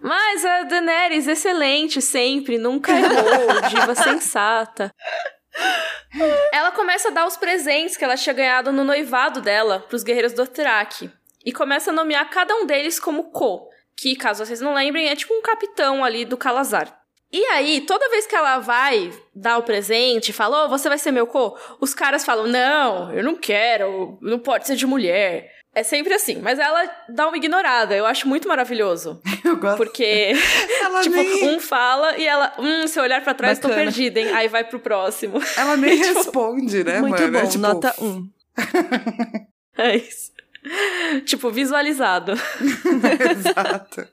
[0.00, 4.92] Mas a Daenerys, excelente sempre, nunca errou, diva sensata.
[6.52, 10.32] Ela começa a dar os presentes que ela tinha ganhado no noivado dela pros guerreiros
[10.32, 11.10] do Dothraki.
[11.44, 15.16] E começa a nomear cada um deles como Ko, que, caso vocês não lembrem, é
[15.16, 17.00] tipo um capitão ali do Calazar.
[17.32, 21.10] E aí, toda vez que ela vai dar o presente, fala, oh, você vai ser
[21.10, 25.52] meu Ko, os caras falam, não, eu não quero, não pode ser de mulher.
[25.76, 27.94] É sempre assim, mas ela dá uma ignorada.
[27.94, 29.20] Eu acho muito maravilhoso.
[29.44, 29.76] Eu gosto.
[29.76, 30.32] Porque,
[31.02, 31.50] tipo, nem...
[31.50, 33.74] um fala e ela, hum, se eu olhar pra trás, Bacana.
[33.74, 34.32] tô perdida, hein?
[34.32, 35.38] Aí vai pro próximo.
[35.54, 37.30] Ela nem tipo, responde, né, muito mano?
[37.30, 37.58] Muito é bom, é, tipo...
[37.58, 38.06] nota 1.
[38.06, 38.30] Um.
[39.76, 40.32] é isso.
[41.26, 42.32] tipo, visualizado.
[43.30, 44.08] Exato.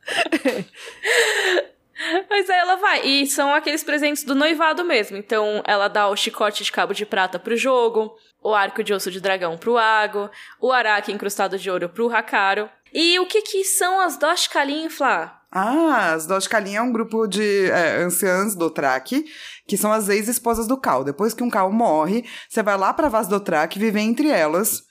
[2.30, 3.06] Mas aí ela vai.
[3.06, 5.15] E são aqueles presentes do noivado mesmo.
[5.15, 8.13] Então ela dá o chicote de cabo de prata pro jogo,
[8.44, 10.30] o arco de osso de dragão pro Ago,
[10.60, 12.70] o araque encrustado de ouro pro Hakaro.
[12.94, 15.42] E o que que são as Doshkalin, Flá?
[15.52, 19.24] Ah, as Doshkalin é um grupo de é, anciãs do Track,
[19.68, 21.04] que são as ex-esposas do Cal.
[21.04, 24.84] Depois que um Cal morre, você vai lá pra Vaz do Track, viver entre elas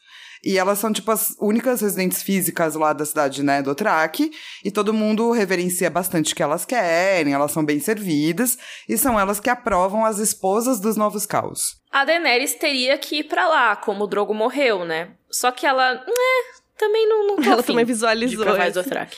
[0.45, 4.31] e elas são, tipo, as únicas residentes físicas lá da cidade, né, do Track.
[4.65, 8.59] E todo mundo reverencia bastante o que elas querem, elas são bem servidas.
[8.89, 11.81] E são elas que aprovam as esposas dos novos caos.
[11.91, 15.11] A Daenerys teria que ir pra lá, como o Drogo morreu, né?
[15.31, 18.45] Só que ela, né, também não, não Ela também visualizou.
[18.45, 19.17] De do Track.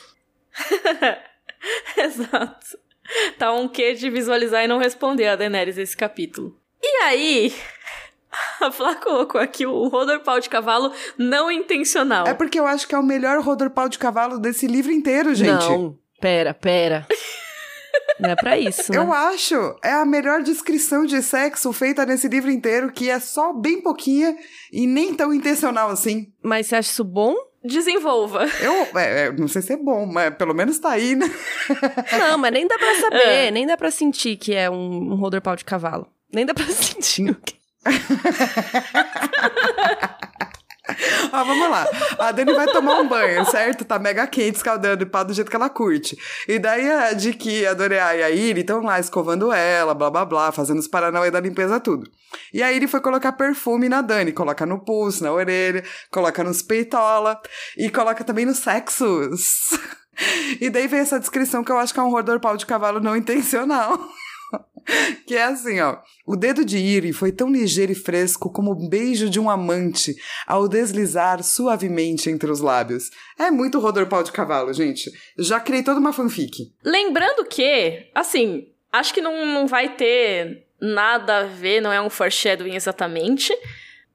[1.96, 2.78] Exato.
[3.38, 6.58] Tá um quê de visualizar e não responder a Daenerys esse capítulo.
[6.82, 7.54] E aí,
[8.60, 12.26] a Flá colocou aqui o rodor pau de cavalo não intencional.
[12.26, 15.34] É porque eu acho que é o melhor rodor pau de cavalo desse livro inteiro,
[15.34, 15.68] gente.
[15.68, 17.06] Não, pera, pera.
[18.18, 18.98] Não é pra isso, né?
[18.98, 19.54] Eu acho.
[19.82, 24.36] É a melhor descrição de sexo feita nesse livro inteiro, que é só bem pouquinha
[24.72, 26.32] e nem tão intencional assim.
[26.42, 27.34] Mas você acha isso bom?
[27.64, 28.44] Desenvolva.
[28.60, 31.26] Eu é, é não sei se é bom, mas pelo menos tá aí, né?
[32.12, 33.50] Não, mas nem dá pra saber, é.
[33.50, 36.06] nem dá pra sentir que é um, um rodor pau de cavalo.
[36.32, 37.36] Nem dá pra sentir.
[41.32, 41.86] Ó, vamos lá.
[42.18, 43.84] A Dani vai tomar um banho, certo?
[43.84, 46.16] Tá mega quente, escaldando e pá, do jeito que ela curte.
[46.46, 50.10] E daí a de que a Doreá e a Iri estão lá escovando ela, blá
[50.10, 52.08] blá blá, fazendo os paranauê da limpeza, tudo.
[52.52, 56.62] E a Iri foi colocar perfume na Dani, coloca no pulso, na orelha, coloca nos
[56.62, 57.40] peitola
[57.76, 59.70] e coloca também nos sexos.
[60.60, 63.00] E daí vem essa descrição que eu acho que é um rodor pau de cavalo
[63.00, 63.98] não intencional.
[65.26, 65.98] que é assim, ó.
[66.26, 70.14] O dedo de Iri foi tão ligeiro e fresco como o beijo de um amante
[70.46, 73.10] ao deslizar suavemente entre os lábios.
[73.38, 75.10] É muito rodor pau de cavalo, gente.
[75.38, 76.72] Já criei toda uma fanfic.
[76.84, 82.10] Lembrando que, assim, acho que não, não vai ter nada a ver, não é um
[82.10, 83.56] foreshadowing exatamente,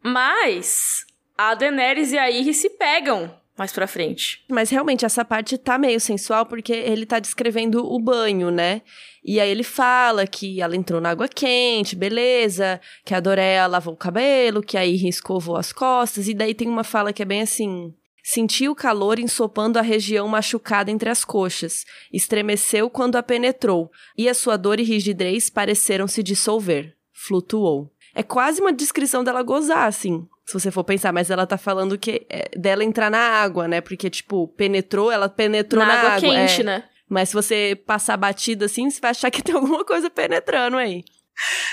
[0.03, 1.05] mas
[1.37, 4.43] a Daenerys e a Iri se pegam mais pra frente.
[4.49, 8.81] Mas realmente essa parte tá meio sensual porque ele tá descrevendo o banho, né?
[9.23, 13.93] E aí ele fala que ela entrou na água quente, beleza, que a Doréa lavou
[13.93, 17.25] o cabelo, que a Iri escovou as costas, e daí tem uma fala que é
[17.25, 17.93] bem assim:
[18.23, 21.83] Sentiu o calor ensopando a região machucada entre as coxas.
[22.13, 26.95] Estremeceu quando a penetrou, e a sua dor e rigidez pareceram se dissolver.
[27.11, 27.91] Flutuou.
[28.13, 31.97] É quase uma descrição dela gozar, assim se você for pensar, mas ela tá falando
[31.97, 33.81] que é dela entrar na água, né?
[33.81, 36.21] Porque, tipo, penetrou, ela penetrou na, na água, água.
[36.21, 36.63] quente, é.
[36.63, 36.83] né?
[37.07, 41.03] Mas se você passar batida assim, você vai achar que tem alguma coisa penetrando aí.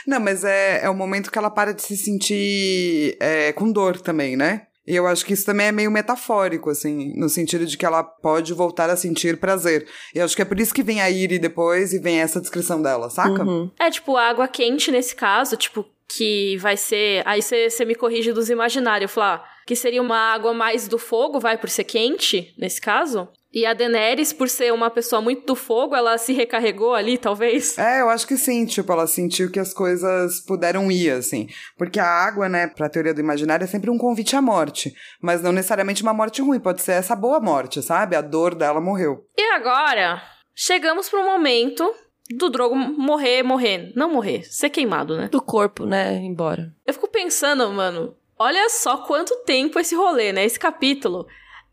[0.07, 3.99] Não, mas é, é o momento que ela para de se sentir é, com dor
[3.99, 4.66] também, né?
[4.87, 8.05] E eu acho que isso também é meio metafórico, assim, no sentido de que ela
[8.05, 9.85] pode voltar a sentir prazer.
[10.14, 12.40] E eu acho que é por isso que vem a Iri depois e vem essa
[12.40, 13.42] descrição dela, saca?
[13.42, 13.68] Uhum.
[13.81, 17.23] É, tipo, água quente nesse caso, tipo, que vai ser.
[17.27, 19.45] Aí você me corrige dos imaginários, Flá.
[19.66, 23.29] Que seria uma água mais do fogo, vai, por ser quente, nesse caso.
[23.53, 27.79] E a Daenerys, por ser uma pessoa muito do fogo, ela se recarregou ali, talvez?
[27.79, 28.66] É, eu acho que sim.
[28.66, 31.49] Tipo, ela sentiu que as coisas puderam ir, assim.
[31.79, 34.95] Porque a água, né, pra teoria do imaginário, é sempre um convite à morte.
[35.23, 36.61] Mas não necessariamente uma morte ruim.
[36.61, 38.14] Pode ser essa boa morte, sabe?
[38.14, 39.25] A dor dela morreu.
[39.37, 40.23] E agora,
[40.55, 41.90] chegamos pro momento
[42.31, 43.93] do Drogo morrer, morrer.
[43.95, 45.29] Não morrer, ser queimado, né?
[45.29, 46.15] Do corpo, né?
[46.17, 46.73] Embora.
[46.85, 50.45] Eu fico pensando, mano, olha só quanto tempo esse rolê, né?
[50.45, 51.27] Esse capítulo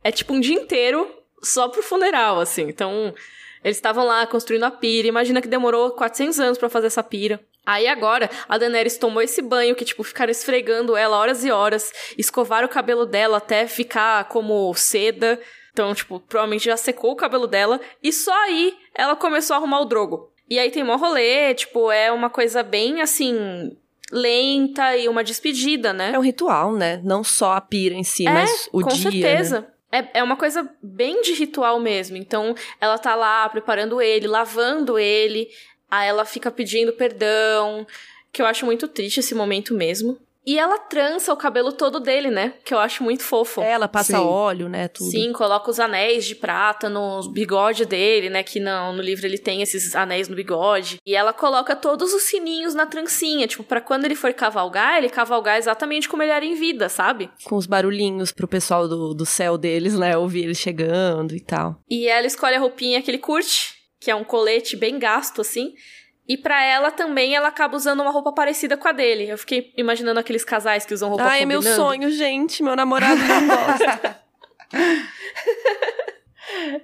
[0.03, 1.09] é tipo um dia inteiro
[1.41, 2.63] só pro funeral, assim.
[2.63, 3.13] Então,
[3.63, 5.07] eles estavam lá construindo a pira.
[5.07, 7.39] Imagina que demorou 400 anos para fazer essa pira.
[7.65, 11.93] Aí agora, a Daenerys tomou esse banho que, tipo, ficaram esfregando ela horas e horas,
[12.17, 15.39] escovaram o cabelo dela até ficar como seda.
[15.71, 17.79] Então, tipo, provavelmente já secou o cabelo dela.
[18.01, 20.32] E só aí ela começou a arrumar o drogo.
[20.49, 23.75] E aí tem mó rolê, tipo, é uma coisa bem assim.
[24.11, 26.11] Lenta e uma despedida, né?
[26.13, 27.01] É um ritual, né?
[27.03, 29.05] Não só a pira em si, é, mas o com dia.
[29.05, 29.61] Com certeza.
[29.61, 29.67] Né?
[30.13, 32.17] É, é uma coisa bem de ritual mesmo.
[32.17, 35.49] Então, ela tá lá preparando ele, lavando ele.
[35.89, 37.87] Aí ela fica pedindo perdão.
[38.31, 40.19] Que eu acho muito triste esse momento mesmo.
[40.45, 42.53] E ela trança o cabelo todo dele, né?
[42.65, 43.61] Que eu acho muito fofo.
[43.61, 44.23] É, ela passa Sim.
[44.23, 44.87] óleo, né?
[44.87, 45.09] Tudo.
[45.09, 48.43] Sim, coloca os anéis de prata no bigode dele, né?
[48.43, 50.97] Que não, no livro ele tem esses anéis no bigode.
[51.05, 55.09] E ela coloca todos os sininhos na trancinha, tipo, para quando ele for cavalgar, ele
[55.09, 57.31] cavalgar exatamente como ele era em vida, sabe?
[57.45, 60.17] Com os barulhinhos pro pessoal do, do céu deles, né?
[60.17, 61.81] Ouvir ele chegando e tal.
[61.89, 65.73] E ela escolhe a roupinha que ele curte, que é um colete bem gasto, assim.
[66.27, 69.29] E para ela também, ela acaba usando uma roupa parecida com a dele.
[69.29, 71.67] Eu fiquei imaginando aqueles casais que usam roupa Ai, combinando.
[71.67, 72.63] é meu sonho, gente.
[72.63, 74.19] Meu namorado não gosta.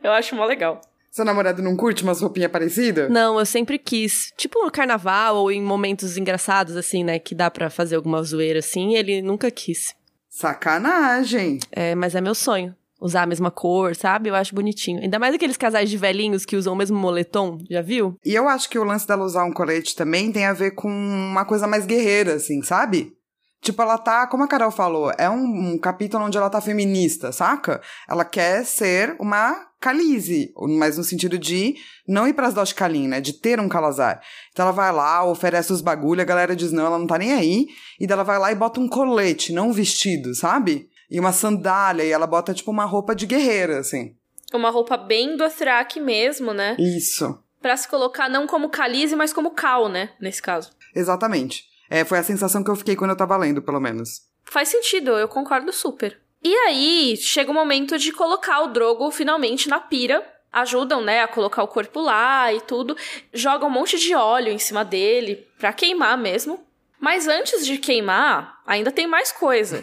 [0.03, 0.81] eu acho mó legal.
[1.09, 3.09] Seu namorado não curte umas roupinhas parecidas?
[3.09, 4.31] Não, eu sempre quis.
[4.37, 7.17] Tipo no carnaval ou em momentos engraçados, assim, né?
[7.17, 8.95] Que dá para fazer alguma zoeira assim.
[8.95, 9.95] Ele nunca quis.
[10.29, 11.59] Sacanagem.
[11.71, 14.29] É, mas é meu sonho usar a mesma cor, sabe?
[14.29, 15.01] Eu acho bonitinho.
[15.01, 18.15] Ainda mais aqueles casais de velhinhos que usam o mesmo moletom, já viu?
[18.25, 20.89] E eu acho que o lance dela usar um colete também tem a ver com
[20.89, 23.13] uma coisa mais guerreira, assim, sabe?
[23.61, 27.31] Tipo, ela tá, como a Carol falou, é um, um capítulo onde ela tá feminista,
[27.31, 27.81] saca?
[28.07, 31.75] Ela quer ser uma Khaleesi, mas no sentido de
[32.07, 33.21] não ir pras Dosh Kalin, né?
[33.21, 34.21] De ter um Calazar.
[34.51, 37.33] Então ela vai lá, oferece os bagulho, a galera diz não, ela não tá nem
[37.33, 37.67] aí.
[37.99, 40.87] E daí ela vai lá e bota um colete, não um vestido, sabe?
[41.09, 44.15] E uma sandália, e ela bota tipo uma roupa de guerreira, assim.
[44.53, 46.75] Uma roupa bem do Thrak mesmo, né?
[46.79, 47.37] Isso.
[47.61, 50.11] Pra se colocar não como Khaleesi, mas como Cal, né?
[50.19, 50.71] Nesse caso.
[50.95, 51.65] Exatamente.
[51.89, 54.21] É, foi a sensação que eu fiquei quando eu tava lendo, pelo menos.
[54.45, 56.19] Faz sentido, eu concordo super.
[56.43, 60.25] E aí, chega o momento de colocar o Drogo finalmente na pira.
[60.51, 62.97] Ajudam, né, a colocar o corpo lá e tudo.
[63.31, 66.59] Jogam um monte de óleo em cima dele, pra queimar mesmo.
[66.99, 69.81] Mas antes de queimar, ainda tem mais coisa.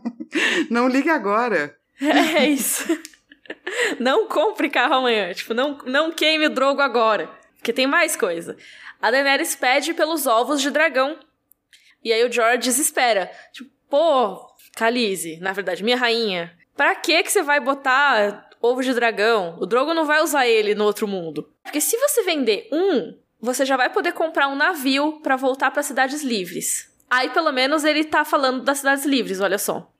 [0.70, 1.76] não ligue agora.
[2.00, 2.84] É isso.
[3.98, 5.32] Não compre carro amanhã.
[5.32, 7.30] Tipo, não, não queime o drogo agora.
[7.56, 8.56] Porque tem mais coisa.
[9.00, 11.18] A Daenerys pede pelos ovos de dragão.
[12.04, 13.30] E aí o George desespera.
[13.52, 16.52] Tipo, pô, Khaleesi, na verdade, minha rainha.
[16.76, 19.56] Pra que que você vai botar ovo de dragão?
[19.60, 21.48] O Drogo não vai usar ele no outro mundo.
[21.62, 25.82] Porque se você vender um, você já vai poder comprar um navio para voltar para
[25.82, 26.88] cidades livres.
[27.10, 29.90] Aí pelo menos ele tá falando das cidades livres, olha só.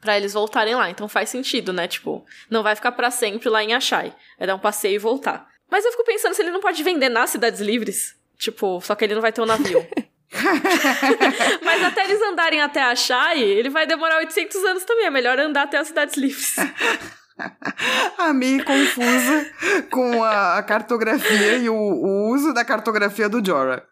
[0.00, 1.88] Para eles voltarem lá, então faz sentido, né?
[1.88, 4.14] Tipo, não vai ficar para sempre lá em Achai.
[4.38, 5.48] É dar um passeio e voltar.
[5.68, 8.16] Mas eu fico pensando se ele não pode vender nas cidades livres.
[8.38, 9.86] Tipo, só que ele não vai ter um navio.
[11.62, 15.06] Mas até eles andarem até a Shai, ele vai demorar 800 anos também.
[15.06, 16.56] É melhor andar até as cidades livres.
[18.18, 19.52] a confusa
[19.90, 23.82] com a, cartografia e o, o uso da cartografia do Jorah.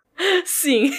[0.44, 0.92] Sim.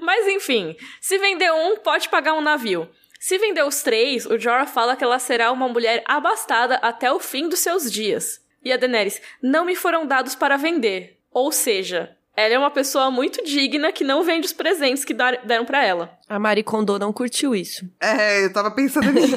[0.00, 2.88] Mas enfim, se vender um, pode pagar um navio.
[3.20, 7.18] Se vender os três, o Jorah fala que ela será uma mulher abastada até o
[7.18, 8.40] fim dos seus dias.
[8.62, 11.18] E a Daenerys, não me foram dados para vender.
[11.30, 15.64] Ou seja, ela é uma pessoa muito digna que não vende os presentes que deram
[15.64, 16.18] para ela.
[16.28, 17.88] A Marie Kondo não curtiu isso.
[18.00, 19.34] É, eu tava pensando nisso.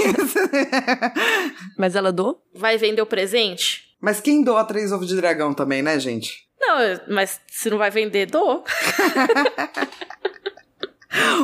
[1.77, 2.43] Mas ela doou?
[2.53, 3.95] Vai vender o presente?
[4.01, 6.47] Mas quem doa três ovos de dragão também, né, gente?
[6.59, 8.63] Não, mas se não vai vender, doa.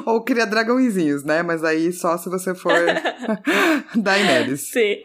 [0.05, 1.41] Ou cria dragãozinhos, né?
[1.41, 2.73] Mas aí só se você for
[3.95, 4.61] Daenerys.
[4.71, 5.01] Sim.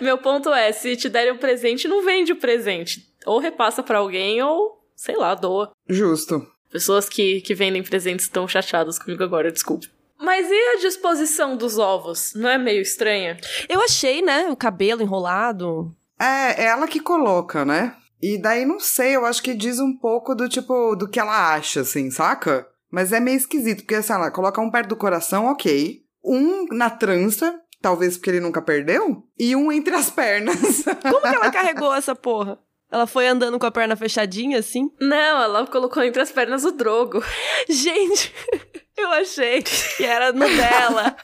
[0.00, 3.06] Meu ponto é, se te derem um presente, não vende o presente.
[3.26, 5.70] Ou repassa para alguém, ou, sei lá, doa.
[5.88, 6.44] Justo.
[6.70, 9.86] Pessoas que, que vendem presentes estão chateadas comigo agora, desculpa.
[10.20, 12.32] Mas e a disposição dos ovos?
[12.34, 13.38] Não é meio estranha?
[13.68, 14.48] Eu achei, né?
[14.50, 15.94] O cabelo enrolado.
[16.18, 17.94] É, é ela que coloca, né?
[18.20, 21.54] E daí não sei, eu acho que diz um pouco do tipo do que ela
[21.54, 22.66] acha, assim, saca?
[22.90, 26.02] Mas é meio esquisito, porque assim, ela coloca um perto do coração, ok.
[26.24, 30.82] Um na trança, talvez porque ele nunca perdeu, e um entre as pernas.
[31.00, 32.58] Como que ela carregou essa porra?
[32.90, 34.90] Ela foi andando com a perna fechadinha, assim?
[34.98, 37.22] Não, ela colocou entre as pernas o drogo.
[37.68, 38.34] Gente,
[38.96, 41.16] eu achei que era no dela.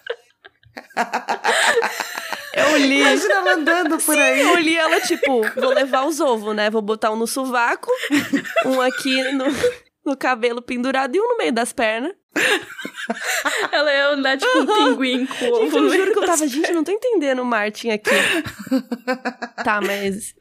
[2.56, 3.00] Eu li.
[3.00, 4.40] Imagina ela andando por Sim, aí.
[4.40, 6.70] Eu li ela, tipo, vou levar os ovos, né?
[6.70, 7.90] Vou botar um no sovaco,
[8.64, 9.46] um aqui no,
[10.04, 12.12] no cabelo pendurado e um no meio das pernas.
[13.72, 15.64] Ela ia andar tipo um pinguim com o ovo.
[15.64, 18.10] Gente, eu juro que eu tava, gente, não tô entendendo o Martin aqui.
[19.64, 20.34] tá, mas.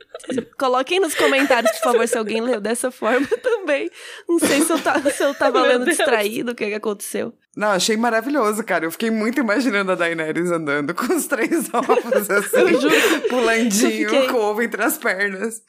[0.57, 3.89] Coloquem nos comentários, por favor, se alguém leu dessa forma também.
[4.27, 7.33] Não sei se eu, tá, se eu tava lendo distraído, o que, que aconteceu.
[7.55, 8.85] Não, achei maravilhoso, cara.
[8.85, 14.27] Eu fiquei muito imaginando a Daenerys andando com os três ovos, assim, eu pulandinho, fiquei...
[14.27, 15.61] com ovo entre as pernas.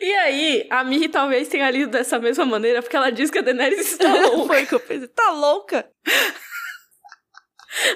[0.00, 3.42] E aí, a Miri talvez tenha lido dessa mesma maneira, porque ela diz que a
[3.42, 4.46] Daenerys está louca.
[4.46, 5.86] Foi que eu pensei, tá louca?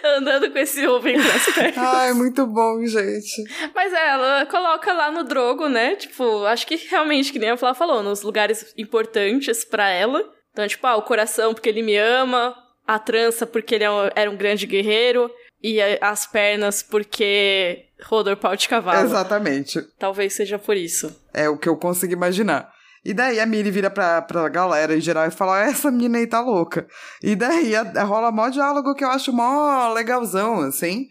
[0.03, 1.77] Andando com esse ovo entre as pernas.
[1.77, 3.45] Ai, muito bom, gente.
[3.75, 5.97] Mas é, ela coloca lá no Drogo, né?
[5.97, 10.23] Tipo, acho que realmente, que nem a Flá falou, nos lugares importantes para ela.
[10.53, 14.31] Então, tipo, ah, o coração porque ele me ama, a trança porque ele é era
[14.31, 15.31] um grande guerreiro,
[15.63, 19.07] e as pernas porque Rodor pau de cavalo.
[19.07, 19.81] Exatamente.
[19.99, 21.15] Talvez seja por isso.
[21.37, 22.73] É o que eu consigo imaginar.
[23.05, 26.27] E daí a Miri vira pra, pra galera em geral e fala: Essa menina aí
[26.27, 26.89] tá louca.
[27.23, 31.07] E daí a, a, rola mó diálogo que eu acho mó legalzão, assim.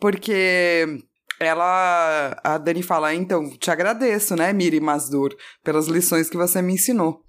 [0.00, 0.86] Porque
[1.38, 2.40] ela.
[2.42, 7.20] A Dani fala: Então, te agradeço, né, Miri Masdur, pelas lições que você me ensinou.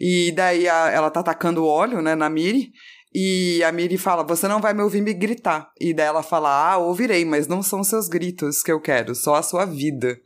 [0.00, 2.72] E daí a, ela tá atacando óleo, né, na Miri.
[3.14, 5.70] E a Miri fala: Você não vai me ouvir me gritar.
[5.80, 9.36] E daí ela fala: Ah, ouvirei, mas não são seus gritos que eu quero, só
[9.36, 10.18] a sua vida.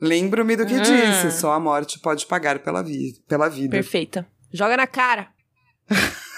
[0.00, 0.82] Lembro-me do que hum.
[0.82, 3.72] disse: só a morte pode pagar pela, vi pela vida.
[3.72, 4.26] Perfeita.
[4.52, 5.28] Joga na cara.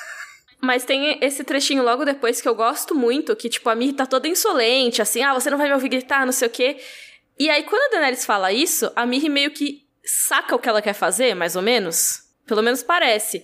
[0.61, 4.07] Mas tem esse trechinho logo depois que eu gosto muito, que, tipo, a Miri tá
[4.07, 6.77] toda insolente, assim, ah, você não vai me ouvir gritar, não sei o quê.
[7.37, 10.81] E aí, quando a Daenerys fala isso, a Miri meio que saca o que ela
[10.81, 12.23] quer fazer, mais ou menos.
[12.47, 13.43] Pelo menos parece.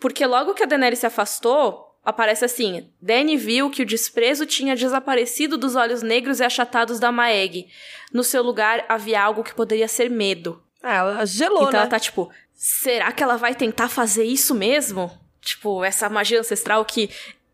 [0.00, 4.74] Porque logo que a Daenerys se afastou, aparece assim: Dany viu que o desprezo tinha
[4.74, 7.66] desaparecido dos olhos negros e achatados da Maeg.
[8.12, 10.62] No seu lugar havia algo que poderia ser medo.
[10.82, 11.78] Ah, ela gelou, então né?
[11.80, 15.10] ela tá tipo: será que ela vai tentar fazer isso mesmo?
[15.42, 17.10] Tipo, essa magia ancestral que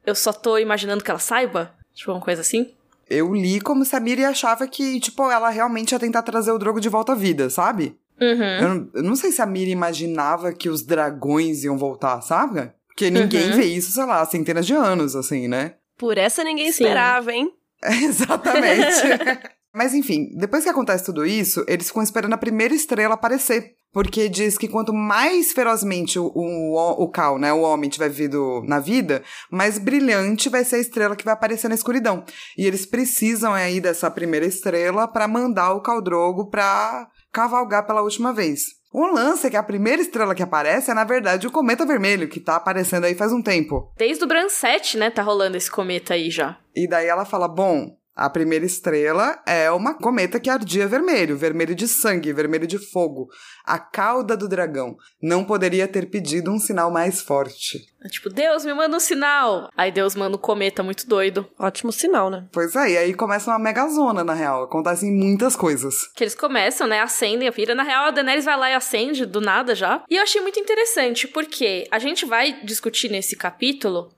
[0.06, 1.74] eu só tô imaginando que ela saiba?
[1.92, 2.72] Tipo, uma coisa assim?
[3.10, 6.58] Eu li como se a Miri achava que, tipo, ela realmente ia tentar trazer o
[6.58, 7.98] Drogo de volta à vida, sabe?
[8.20, 8.42] Uhum.
[8.42, 12.72] Eu, não, eu, não, sei se a Miri imaginava que os dragões iam voltar, sabe?
[12.94, 13.56] Porque ninguém uhum.
[13.56, 15.74] vê isso, sei lá, há centenas de anos, assim, né?
[15.98, 16.84] Por essa ninguém Sim.
[16.84, 17.50] esperava, hein?
[17.82, 19.02] exatamente.
[19.74, 23.74] Mas enfim, depois que acontece tudo isso, eles ficam esperando a primeira estrela aparecer.
[23.92, 28.62] Porque diz que quanto mais ferozmente o, o, o Cal, né, o homem, tiver vivido
[28.66, 32.24] na vida, mais brilhante vai ser a estrela que vai aparecer na escuridão.
[32.56, 38.32] E eles precisam aí dessa primeira estrela para mandar o Caldrogo pra cavalgar pela última
[38.32, 38.83] vez.
[38.96, 42.28] O lance é que a primeira estrela que aparece é, na verdade, o cometa vermelho,
[42.28, 43.92] que tá aparecendo aí faz um tempo.
[43.96, 46.56] Desde o Bran 7, né, tá rolando esse cometa aí já.
[46.76, 51.74] E daí ela fala: bom, A primeira estrela é uma cometa que ardia vermelho, vermelho
[51.74, 53.28] de sangue, vermelho de fogo.
[53.64, 54.96] A cauda do dragão.
[55.20, 57.86] Não poderia ter pedido um sinal mais forte.
[58.04, 59.68] É tipo, Deus, me manda um sinal.
[59.76, 61.44] Aí Deus manda um cometa muito doido.
[61.58, 62.46] Ótimo sinal, né?
[62.52, 64.62] Pois é, e aí começa uma megazona, na real.
[64.62, 66.06] Acontecem muitas coisas.
[66.14, 67.00] Que eles começam, né?
[67.00, 67.74] Acendem a pira.
[67.74, 70.04] Na real, a Daenerys vai lá e acende do nada já.
[70.08, 74.12] E eu achei muito interessante, porque a gente vai discutir nesse capítulo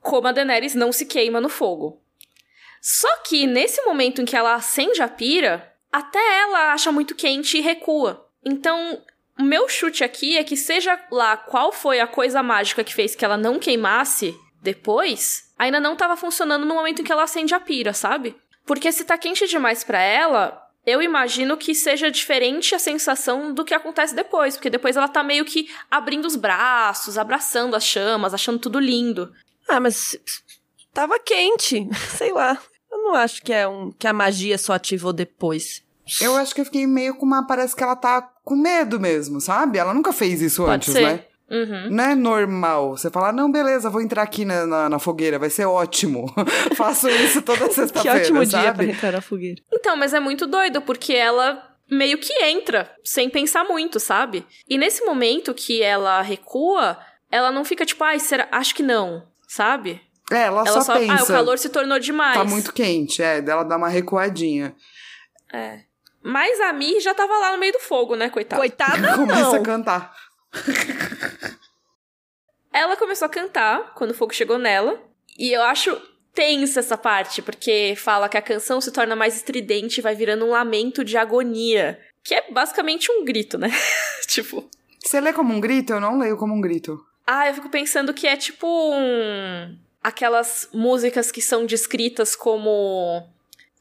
[0.00, 2.00] como a Daenerys não se queima no fogo.
[2.80, 7.58] Só que nesse momento em que ela acende a pira, até ela acha muito quente
[7.58, 8.26] e recua.
[8.44, 9.02] Então,
[9.38, 13.14] o meu chute aqui é que seja lá qual foi a coisa mágica que fez
[13.14, 17.54] que ela não queimasse depois, ainda não estava funcionando no momento em que ela acende
[17.54, 18.36] a pira, sabe?
[18.66, 23.64] Porque se tá quente demais para ela, eu imagino que seja diferente a sensação do
[23.64, 28.34] que acontece depois, porque depois ela tá meio que abrindo os braços, abraçando as chamas,
[28.34, 29.32] achando tudo lindo.
[29.68, 30.18] Ah, mas
[30.98, 32.58] tava quente, sei lá.
[32.90, 35.82] Eu não acho que é um que a magia só ativou depois.
[36.20, 37.46] Eu acho que eu fiquei meio com uma.
[37.46, 39.78] Parece que ela tá com medo mesmo, sabe?
[39.78, 41.02] Ela nunca fez isso Pode antes, ser.
[41.02, 41.24] né?
[41.50, 41.90] Uhum.
[41.90, 42.96] Não é normal.
[42.96, 46.26] Você falar, não, beleza, vou entrar aqui na, na, na fogueira, vai ser ótimo.
[46.74, 48.90] Faço isso toda Que sexta-feira, ótimo dia pra sabe?
[48.90, 49.60] entrar na fogueira.
[49.72, 54.44] Então, mas é muito doido, porque ela meio que entra, sem pensar muito, sabe?
[54.68, 56.98] E nesse momento que ela recua,
[57.30, 58.48] ela não fica tipo, ai, será?
[58.50, 60.00] Acho que não, sabe?
[60.30, 61.14] É, ela, ela só, só, pensa.
[61.14, 62.36] ah, o calor se tornou demais.
[62.36, 64.74] Tá muito quente, é, dela dá uma recuadinha.
[65.52, 65.80] É.
[66.22, 68.60] Mas a Mi já tava lá no meio do fogo, né, coitada?
[68.60, 69.54] Coitada, Começa não.
[69.54, 70.14] a cantar.
[72.72, 75.02] Ela começou a cantar quando o fogo chegou nela.
[75.38, 76.00] E eu acho
[76.34, 80.44] tensa essa parte, porque fala que a canção se torna mais estridente e vai virando
[80.44, 81.98] um lamento de agonia.
[82.22, 83.68] Que é basicamente um grito, né?
[84.28, 84.68] tipo.
[85.02, 85.92] Você lê como um grito?
[85.92, 87.04] Eu não leio como um grito.
[87.26, 89.78] Ah, eu fico pensando que é tipo um.
[90.08, 93.28] Aquelas músicas que são descritas como.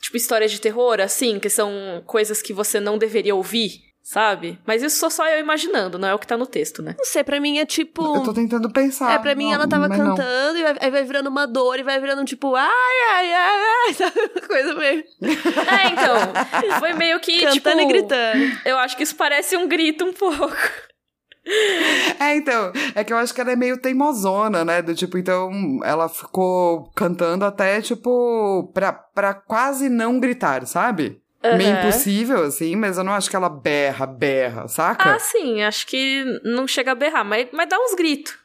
[0.02, 4.60] Tipo, histórias de terror, assim, que são coisas que você não deveria ouvir, sabe?
[4.66, 6.96] Mas isso sou só eu imaginando, não é o que tá no texto, né?
[6.98, 8.04] Não sei, pra mim é tipo.
[8.18, 9.14] Eu tô tentando pensar.
[9.14, 10.16] É, pra mim Não, ela tava mas não.
[10.16, 12.68] cantando e vai, aí vai virando uma dor e vai virando tipo, ai,
[13.14, 14.20] ai, ai, ai, sabe?
[14.36, 15.04] Uma coisa meio.
[15.22, 16.80] É, então.
[16.80, 17.40] Foi meio que.
[17.40, 18.60] cantando tipo, e gritando.
[18.66, 20.56] Eu acho que isso parece um grito um pouco.
[22.20, 24.82] É, então, é que eu acho que ela é meio teimosona, né?
[24.82, 25.52] Do tipo, então,
[25.84, 31.22] ela ficou cantando até, tipo, pra, pra quase não gritar, sabe?
[31.44, 31.80] Meio Aham.
[31.80, 35.14] impossível, assim, mas eu não acho que ela berra, berra, saca?
[35.16, 38.36] Ah, sim, acho que não chega a berrar, mas, mas dá uns gritos.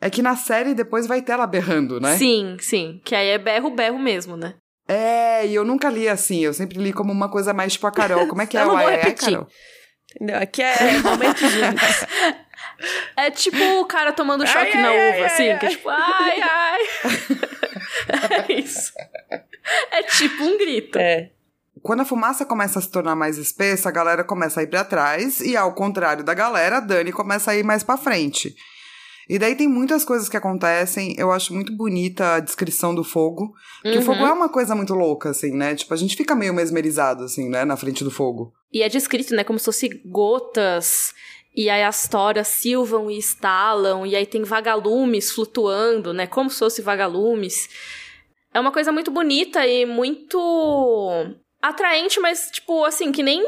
[0.00, 2.16] É que na série depois vai ter ela berrando, né?
[2.16, 3.00] Sim, sim.
[3.04, 4.54] Que aí é berro-berro mesmo, né?
[4.86, 7.90] É, e eu nunca li assim, eu sempre li como uma coisa mais tipo a
[7.92, 8.26] Carol.
[8.26, 9.32] Como é que é Eu não o vou ai, repetir.
[9.32, 9.46] Carol?
[10.14, 10.38] Entendeu?
[10.38, 12.04] Aqui é momento Gênesis.
[13.16, 15.88] É tipo o cara tomando choque Ai, na ai, uva, ai, assim, que é tipo,
[15.88, 16.80] ai, ai.
[18.48, 18.92] é isso.
[19.90, 20.98] É tipo um grito.
[20.98, 21.30] É.
[21.82, 24.84] Quando a fumaça começa a se tornar mais espessa, a galera começa a ir pra
[24.84, 28.54] trás, e ao contrário da galera, a Dani começa a ir mais pra frente.
[29.28, 33.54] E daí tem muitas coisas que acontecem, eu acho muito bonita a descrição do fogo.
[33.82, 34.02] Que o Uhum.
[34.02, 35.74] fogo é uma coisa muito louca, assim, né?
[35.74, 37.64] Tipo, a gente fica meio mesmerizado, assim, né?
[37.64, 38.52] Na frente do fogo.
[38.72, 41.14] E é descrito, né, como se fosse gotas.
[41.54, 44.06] E aí as toras silvam e estalam.
[44.06, 46.26] E aí tem vagalumes flutuando, né?
[46.26, 47.68] Como se fosse vagalumes.
[48.54, 50.38] É uma coisa muito bonita e muito
[51.60, 53.42] atraente, mas, tipo, assim, que nem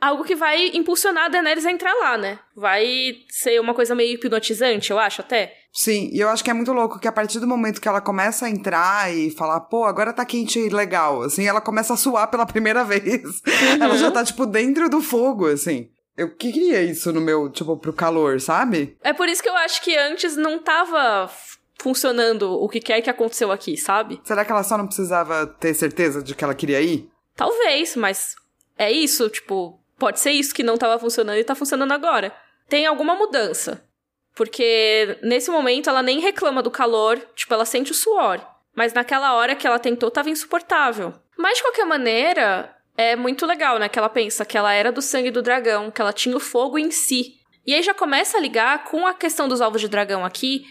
[0.00, 2.38] algo que vai impulsionar a Daenerys a entrar lá, né?
[2.56, 5.54] Vai ser uma coisa meio hipnotizante, eu acho, até.
[5.72, 8.00] Sim, e eu acho que é muito louco que a partir do momento que ela
[8.00, 11.96] começa a entrar e falar, pô, agora tá quente e legal, assim, ela começa a
[11.96, 13.42] suar pela primeira vez.
[13.80, 15.88] Ela já tá, tipo, dentro do fogo, assim.
[16.20, 18.94] Eu que queria isso no meu, tipo, pro calor, sabe?
[19.02, 21.30] É por isso que eu acho que antes não tava
[21.78, 24.20] funcionando o que quer que aconteceu aqui, sabe?
[24.22, 27.08] Será que ela só não precisava ter certeza de que ela queria ir?
[27.34, 28.34] Talvez, mas
[28.76, 32.34] é isso, tipo, pode ser isso que não tava funcionando e tá funcionando agora.
[32.68, 33.82] Tem alguma mudança.
[34.34, 38.46] Porque nesse momento ela nem reclama do calor, tipo, ela sente o suor.
[38.74, 41.14] Mas naquela hora que ela tentou tava insuportável.
[41.34, 43.88] Mas de qualquer maneira, é muito legal, né?
[43.88, 46.78] Que ela pensa que ela era do sangue do dragão, que ela tinha o fogo
[46.78, 47.34] em si.
[47.66, 50.64] E aí já começa a ligar com a questão dos ovos de dragão aqui,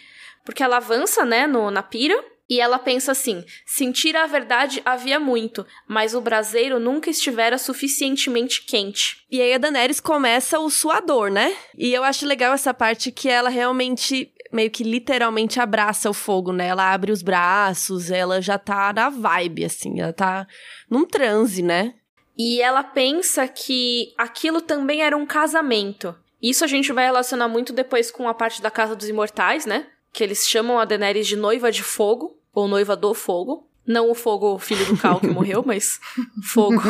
[0.45, 5.19] porque ela avança, né, no, na pira, e ela pensa assim: sentir a verdade havia
[5.19, 9.23] muito, mas o braseiro nunca estivera suficientemente quente.
[9.29, 11.55] E aí a Daenerys começa o suador, né?
[11.77, 16.51] E eu acho legal essa parte que ela realmente, meio que literalmente abraça o fogo,
[16.51, 16.67] né?
[16.67, 20.47] Ela abre os braços, ela já tá na vibe, assim, ela tá
[20.89, 21.93] num transe, né?
[22.39, 26.15] E ela pensa que aquilo também era um casamento.
[26.41, 29.87] Isso a gente vai relacionar muito depois com a parte da Casa dos Imortais, né?
[30.13, 33.67] Que eles chamam a Daenerys de noiva de fogo, ou noiva do fogo.
[33.85, 35.99] Não o fogo, filho do Cal que morreu, mas
[36.41, 36.81] fogo,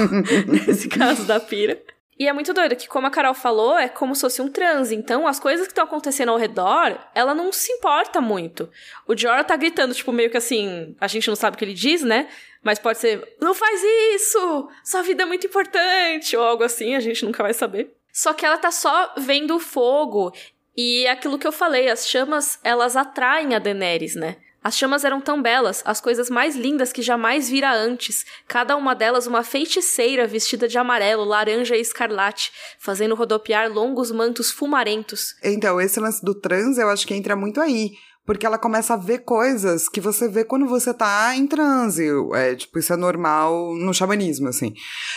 [0.48, 1.82] nesse caso da pira.
[2.20, 4.94] E é muito doido que, como a Carol falou, é como se fosse um transe.
[4.94, 8.70] Então, as coisas que estão acontecendo ao redor, ela não se importa muito.
[9.08, 11.74] O Jorah tá gritando, tipo, meio que assim, a gente não sabe o que ele
[11.74, 12.28] diz, né?
[12.64, 13.82] Mas pode ser, não faz
[14.16, 14.70] isso!
[14.84, 16.36] Sua vida é muito importante!
[16.36, 17.94] Ou algo assim, a gente nunca vai saber.
[18.12, 20.34] Só que ela tá só vendo o fogo.
[20.76, 24.38] E aquilo que eu falei, as chamas, elas atraem a Daenerys, né?
[24.62, 28.94] As chamas eram tão belas, as coisas mais lindas que jamais vira antes, cada uma
[28.94, 35.34] delas uma feiticeira vestida de amarelo, laranja e escarlate, fazendo rodopiar longos mantos fumarentos.
[35.42, 37.94] Então, esse lance do trans eu acho que entra muito aí.
[38.30, 42.08] Porque ela começa a ver coisas que você vê quando você tá em transe.
[42.36, 44.72] É, tipo, isso é normal no xamanismo, assim.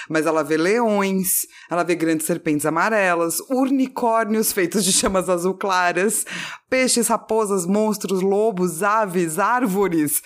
[0.08, 6.24] Mas ela vê leões, ela vê grandes serpentes amarelas, unicórnios feitos de chamas azul claras,
[6.70, 10.22] peixes, raposas, monstros, lobos, aves, árvores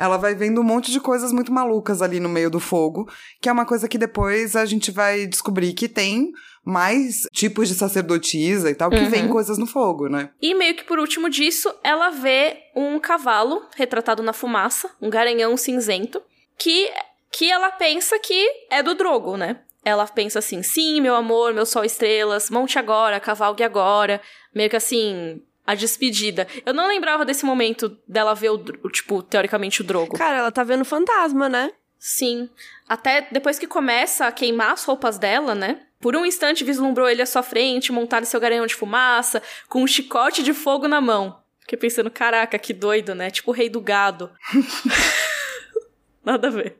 [0.00, 3.06] ela vai vendo um monte de coisas muito malucas ali no meio do fogo,
[3.38, 6.32] que é uma coisa que depois a gente vai descobrir que tem
[6.64, 9.10] mais tipos de sacerdotisa e tal, que uhum.
[9.10, 10.30] vem coisas no fogo, né?
[10.40, 15.56] E meio que por último disso, ela vê um cavalo retratado na fumaça, um garanhão
[15.56, 16.22] cinzento,
[16.58, 16.90] que,
[17.32, 19.60] que ela pensa que é do Drogo, né?
[19.84, 24.20] Ela pensa assim: sim, meu amor, meu sol estrelas, monte agora, cavalgue agora.
[24.54, 26.46] Meio que assim, a despedida.
[26.66, 28.58] Eu não lembrava desse momento dela ver o,
[28.90, 30.18] tipo, teoricamente o Drogo.
[30.18, 31.70] Cara, ela tá vendo fantasma, né?
[32.00, 32.48] Sim.
[32.88, 35.82] Até depois que começa a queimar as roupas dela, né?
[36.00, 39.82] Por um instante vislumbrou ele à sua frente, montado em seu garanhão de fumaça, com
[39.82, 41.38] um chicote de fogo na mão.
[41.60, 43.30] Fiquei pensando, caraca, que doido, né?
[43.30, 44.30] Tipo o rei do gado.
[46.24, 46.78] Nada a ver.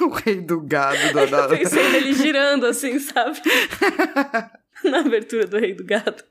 [0.00, 3.38] o rei do gado, Eu pensei nele girando assim, sabe?
[4.84, 6.24] na abertura do rei do gado.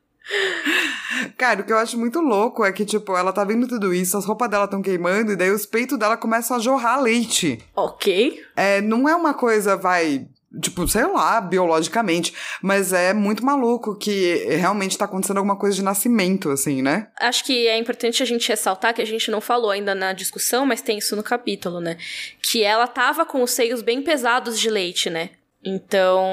[1.38, 4.18] Cara, o que eu acho muito louco é que, tipo, ela tá vendo tudo isso,
[4.18, 7.60] as roupas dela estão queimando, e daí os peitos dela começam a jorrar leite.
[7.76, 8.42] Ok.
[8.56, 10.28] É, não é uma coisa, vai,
[10.62, 12.34] Tipo, sei lá, biologicamente.
[12.62, 17.08] Mas é muito maluco que realmente tá acontecendo alguma coisa de nascimento, assim, né?
[17.20, 20.66] Acho que é importante a gente ressaltar que a gente não falou ainda na discussão,
[20.66, 21.98] mas tem isso no capítulo, né?
[22.42, 25.30] Que ela tava com os seios bem pesados de leite, né?
[25.64, 26.24] Então,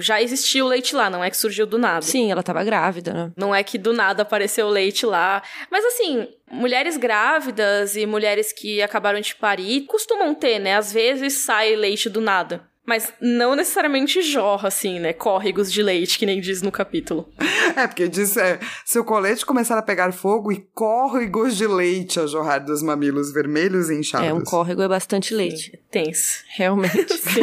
[0.00, 2.02] já existia o leite lá, não é que surgiu do nada.
[2.02, 3.32] Sim, ela tava grávida, né?
[3.36, 5.42] Não é que do nada apareceu o leite lá.
[5.70, 10.76] Mas assim, mulheres grávidas e mulheres que acabaram de parir costumam ter, né?
[10.76, 12.62] Às vezes sai leite do nada.
[12.86, 15.14] Mas não necessariamente jorra, assim, né?
[15.14, 17.28] Córregos de leite, que nem diz no capítulo.
[17.76, 22.20] É, porque diz: é, se o colete começar a pegar fogo e córregos de leite
[22.20, 24.28] a jorrar dos mamilos vermelhos e inchados.
[24.28, 25.72] É, um córrego é bastante leite.
[25.72, 26.44] Sim, tenso.
[26.56, 27.14] Realmente.
[27.18, 27.40] Sim.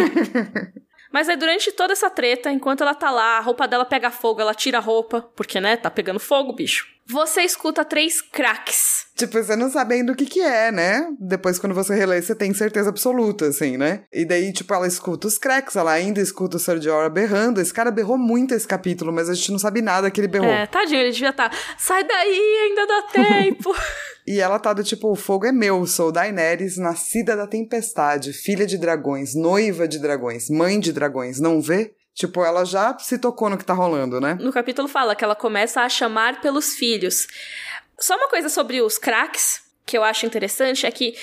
[1.11, 4.39] Mas é durante toda essa treta, enquanto ela tá lá, a roupa dela pega fogo,
[4.41, 6.87] ela tira a roupa, porque, né, tá pegando fogo, bicho.
[7.11, 9.05] Você escuta três craques.
[9.17, 11.05] Tipo, você não sabendo o que que é, né?
[11.19, 14.05] Depois, quando você relê, você tem certeza absoluta, assim, né?
[14.13, 17.59] E daí, tipo, ela escuta os cracks, ela ainda escuta o Sir Jorah berrando.
[17.59, 20.49] Esse cara berrou muito esse capítulo, mas a gente não sabe nada que ele berrou.
[20.49, 23.75] É, tadinho, ele devia estar, tá, sai daí, ainda dá tempo.
[24.25, 28.65] E ela tá do tipo, o fogo é meu, sou Daenerys, nascida da tempestade, filha
[28.65, 31.91] de dragões, noiva de dragões, mãe de dragões, não vê?
[32.13, 34.37] Tipo, ela já se tocou no que tá rolando, né?
[34.39, 37.27] No capítulo fala que ela começa a chamar pelos filhos.
[37.99, 41.15] Só uma coisa sobre os craques, que eu acho interessante, é que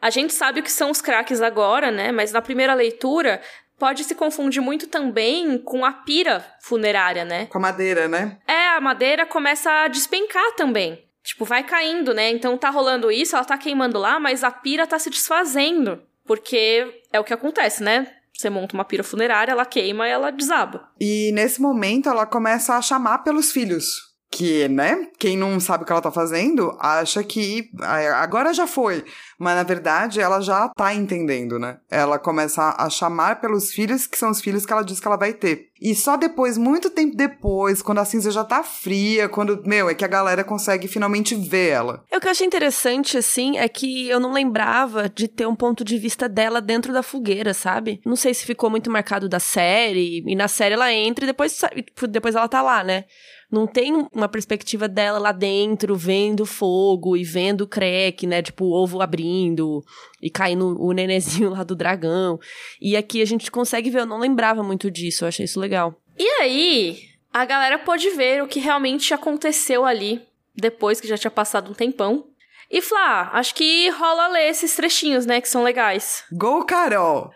[0.00, 2.12] a gente sabe o que são os craques agora, né?
[2.12, 3.40] Mas na primeira leitura
[3.78, 7.46] pode se confundir muito também com a pira funerária, né?
[7.46, 8.38] Com a madeira, né?
[8.46, 11.02] É, a madeira começa a despencar também.
[11.22, 12.30] Tipo, vai caindo, né?
[12.30, 16.02] Então tá rolando isso, ela tá queimando lá, mas a pira tá se desfazendo.
[16.26, 18.06] Porque é o que acontece, né?
[18.36, 20.88] Você monta uma pira funerária, ela queima e ela desaba.
[21.00, 25.86] E nesse momento ela começa a chamar pelos filhos que, né, quem não sabe o
[25.86, 27.70] que ela tá fazendo, acha que
[28.16, 29.04] agora já foi.
[29.38, 31.78] Mas na verdade ela já tá entendendo, né?
[31.88, 35.16] Ela começa a chamar pelos filhos que são os filhos que ela diz que ela
[35.16, 35.68] vai ter.
[35.80, 39.94] E só depois, muito tempo depois, quando a cinza já tá fria, quando, meu, é
[39.94, 42.02] que a galera consegue finalmente ver ela.
[42.10, 45.54] É, o que eu achei interessante, assim, é que eu não lembrava de ter um
[45.54, 48.00] ponto de vista dela dentro da fogueira, sabe?
[48.04, 51.60] Não sei se ficou muito marcado da série, e na série ela entra e depois,
[52.08, 53.04] depois ela tá lá, né?
[53.50, 58.42] Não tem uma perspectiva dela lá dentro, vendo fogo e vendo o crack, né?
[58.42, 59.84] Tipo, o ovo abrindo
[60.20, 62.38] e caindo o nenezinho lá do dragão.
[62.80, 65.94] E aqui a gente consegue ver, eu não lembrava muito disso, eu achei isso legal.
[66.18, 66.98] E aí,
[67.32, 70.22] a galera pode ver o que realmente aconteceu ali,
[70.54, 72.26] depois que já tinha passado um tempão.
[72.70, 76.24] E Flá, acho que rola ler esses trechinhos, né, que são legais.
[76.32, 77.30] Go, Carol!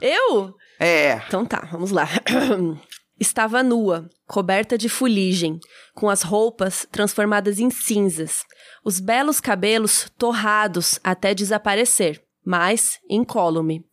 [0.00, 0.54] Eu?
[0.78, 1.22] É.
[1.26, 2.08] Então tá, vamos lá.
[3.18, 5.58] Estava nua, coberta de fuligem,
[5.94, 8.44] com as roupas transformadas em cinzas,
[8.84, 12.22] os belos cabelos torrados até desaparecer.
[12.44, 13.84] mas incólume.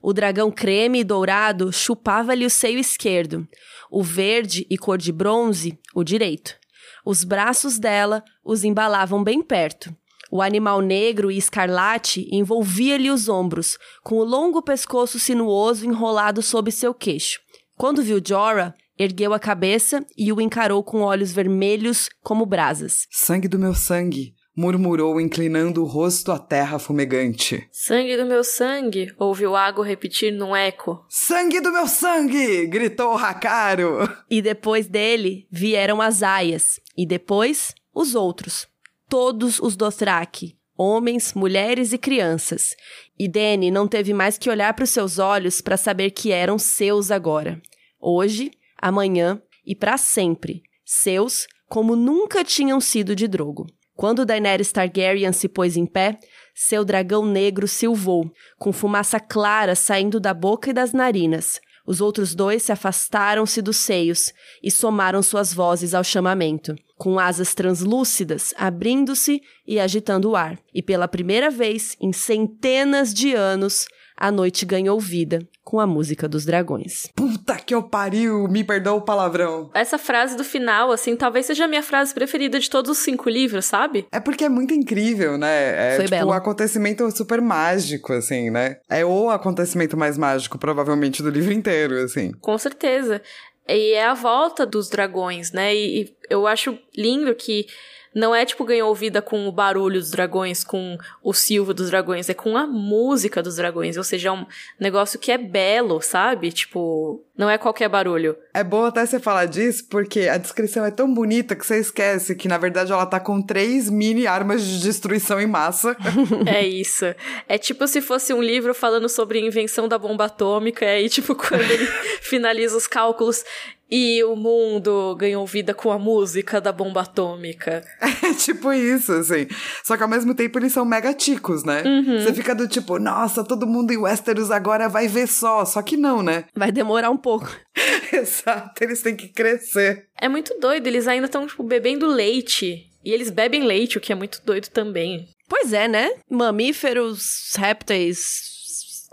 [0.00, 3.46] O dragão creme e dourado chupava-lhe o seio esquerdo,
[3.90, 6.56] o verde e cor de bronze, o direito.
[7.04, 9.94] Os braços dela os embalavam bem perto.
[10.30, 16.70] O animal negro e escarlate envolvia-lhe os ombros, com o longo pescoço sinuoso enrolado sob
[16.70, 17.40] seu queixo.
[17.80, 23.06] Quando viu Jorah, ergueu a cabeça e o encarou com olhos vermelhos como brasas.
[23.10, 27.66] Sangue do meu sangue, murmurou, inclinando o rosto à terra fumegante.
[27.72, 31.02] Sangue do meu sangue, ouviu Ago repetir num eco.
[31.08, 32.66] Sangue do meu sangue!
[32.66, 34.06] gritou Hakaro.
[34.28, 38.68] E depois dele vieram as aias, e depois os outros,
[39.08, 42.76] todos os Dothraki, homens, mulheres e crianças.
[43.18, 46.58] E Dany não teve mais que olhar para os seus olhos para saber que eram
[46.58, 47.58] seus agora.
[48.00, 50.62] Hoje, amanhã e para sempre.
[50.84, 53.66] Seus como nunca tinham sido de Drogo.
[53.94, 56.18] Quando Daenerys Targaryen se pôs em pé,
[56.54, 61.60] seu dragão negro silvou, com fumaça clara saindo da boca e das narinas.
[61.86, 64.32] Os outros dois se afastaram-se dos seios
[64.62, 70.58] e somaram suas vozes ao chamamento, com asas translúcidas abrindo-se e agitando o ar.
[70.74, 73.86] E pela primeira vez em centenas de anos,
[74.20, 77.08] a noite ganhou vida com a música dos dragões.
[77.16, 79.70] Puta que eu pariu, me perdoa o palavrão.
[79.72, 83.30] Essa frase do final, assim, talvez seja a minha frase preferida de todos os cinco
[83.30, 84.06] livros, sabe?
[84.12, 85.92] É porque é muito incrível, né?
[85.92, 86.30] É Foi tipo belo.
[86.30, 88.76] um acontecimento super mágico, assim, né?
[88.90, 92.32] É o acontecimento mais mágico, provavelmente, do livro inteiro, assim.
[92.40, 93.22] Com certeza.
[93.66, 95.74] E é a volta dos dragões, né?
[95.74, 97.66] E, e eu acho lindo que
[98.14, 102.28] não é tipo ganhou vida com o barulho dos dragões, com o silvo dos dragões,
[102.28, 103.96] é com a música dos dragões.
[103.96, 104.46] Ou seja, é um
[104.78, 106.50] negócio que é belo, sabe?
[106.50, 108.36] Tipo, não é qualquer barulho.
[108.52, 112.34] É bom até você falar disso, porque a descrição é tão bonita que você esquece
[112.34, 115.96] que, na verdade, ela tá com três mini armas de destruição em massa.
[116.46, 117.04] É isso.
[117.48, 121.08] É tipo se fosse um livro falando sobre a invenção da bomba atômica, e aí,
[121.08, 121.86] tipo, quando ele
[122.20, 123.44] finaliza os cálculos
[123.90, 127.84] e o mundo ganhou vida com a música da bomba atômica.
[128.30, 129.48] É tipo isso, assim.
[129.82, 131.82] Só que ao mesmo tempo eles são mega ticos, né?
[132.22, 135.64] Você fica do tipo, nossa, todo mundo em Westeros agora vai ver só.
[135.64, 136.44] Só que não, né?
[136.54, 137.48] Vai demorar um pouco.
[138.12, 140.06] Exato, eles têm que crescer.
[140.20, 142.86] É muito doido, eles ainda estão, tipo, bebendo leite.
[143.04, 145.26] E eles bebem leite, o que é muito doido também.
[145.48, 146.12] Pois é, né?
[146.30, 148.59] Mamíferos, répteis.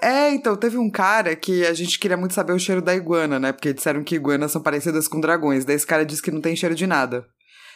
[0.01, 3.39] É, então, teve um cara que a gente queria muito saber o cheiro da iguana,
[3.39, 3.51] né?
[3.51, 5.65] Porque disseram que iguanas são parecidas com dragões.
[5.65, 7.25] Daí esse cara disse que não tem cheiro de nada.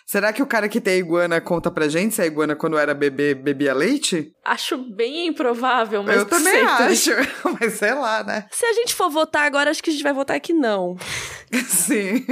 [0.05, 2.77] Será que o cara que tem a iguana conta pra gente se a iguana, quando
[2.77, 4.33] era bebê, bebia leite?
[4.43, 7.11] Acho bem improvável, mas Eu também sei, acho.
[7.59, 8.45] Mas sei lá, né?
[8.51, 10.97] Se a gente for votar agora, acho que a gente vai votar que não.
[11.67, 12.25] Sim.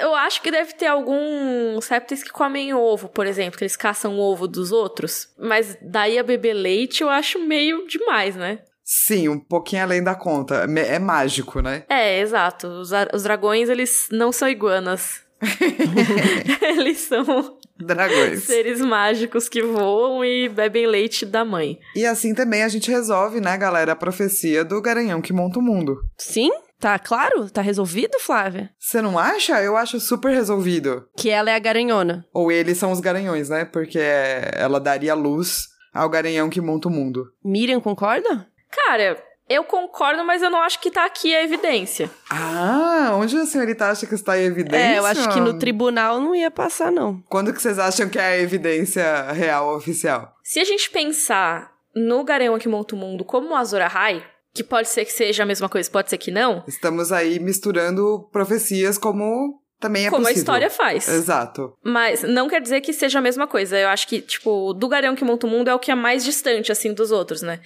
[0.00, 4.16] Eu acho que deve ter alguns répteis que comem ovo, por exemplo, que eles caçam
[4.16, 5.28] o ovo dos outros.
[5.38, 8.60] Mas daí a beber leite eu acho meio demais, né?
[8.90, 10.66] Sim, um pouquinho além da conta.
[10.86, 11.84] É mágico, né?
[11.90, 12.66] É, exato.
[12.66, 15.20] Os, os dragões, eles não são iguanas.
[16.62, 18.44] eles são Dragões.
[18.44, 21.78] seres mágicos que voam e bebem leite da mãe.
[21.94, 25.62] E assim também a gente resolve, né, galera, a profecia do garanhão que monta o
[25.62, 26.00] mundo.
[26.16, 26.50] Sim?
[26.80, 27.50] Tá claro?
[27.50, 28.70] Tá resolvido, Flávia?
[28.78, 29.60] Você não acha?
[29.62, 31.04] Eu acho super resolvido.
[31.16, 32.24] Que ela é a garanhona.
[32.32, 33.64] Ou eles são os garanhões, né?
[33.66, 37.26] Porque ela daria luz ao garanhão que monta o mundo.
[37.44, 38.46] Miriam concorda?
[38.70, 42.10] Cara, eu concordo, mas eu não acho que tá aqui a evidência.
[42.30, 44.76] Ah, onde a senhorita acha que está em evidência?
[44.94, 47.22] É, eu acho que no tribunal não ia passar, não.
[47.28, 50.34] Quando que vocês acham que é a evidência real, oficial?
[50.42, 54.22] Se a gente pensar no Garanhão que monta o mundo como o Azor Ahai,
[54.54, 58.28] que pode ser que seja a mesma coisa, pode ser que não, Estamos aí misturando
[58.30, 60.40] profecias como também é como a possível.
[60.40, 61.08] história faz.
[61.08, 61.72] Exato.
[61.84, 63.78] Mas não quer dizer que seja a mesma coisa.
[63.78, 66.24] Eu acho que, tipo, do Garão que monta o mundo é o que é mais
[66.24, 67.60] distante, assim, dos outros, né?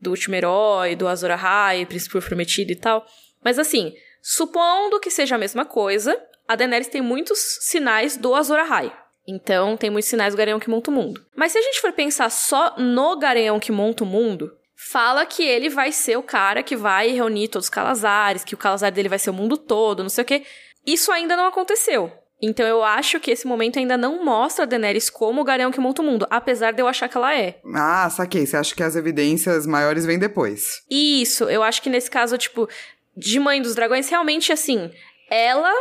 [0.00, 3.06] Do último herói, do Azor Ahai, Príncipe Prometido e tal.
[3.42, 8.58] Mas, assim, supondo que seja a mesma coisa, a Daenerys tem muitos sinais do Azor
[8.58, 8.92] Ahai.
[9.26, 11.24] Então, tem muitos sinais do Garanhão que monta o mundo.
[11.36, 15.42] Mas se a gente for pensar só no Garanhão que monta o mundo, fala que
[15.42, 19.08] ele vai ser o cara que vai reunir todos os Calazares, que o Calazar dele
[19.08, 20.44] vai ser o mundo todo, não sei o quê.
[20.86, 22.10] Isso ainda não aconteceu.
[22.40, 25.80] Então eu acho que esse momento ainda não mostra a Daenerys como o Garão que
[25.80, 27.60] monta o mundo, apesar de eu achar que ela é.
[27.74, 28.46] Ah, saquei.
[28.46, 30.82] Você acha que as evidências maiores vêm depois?
[30.88, 32.68] Isso, eu acho que nesse caso, tipo,
[33.16, 34.90] de Mãe dos Dragões, realmente assim,
[35.28, 35.72] ela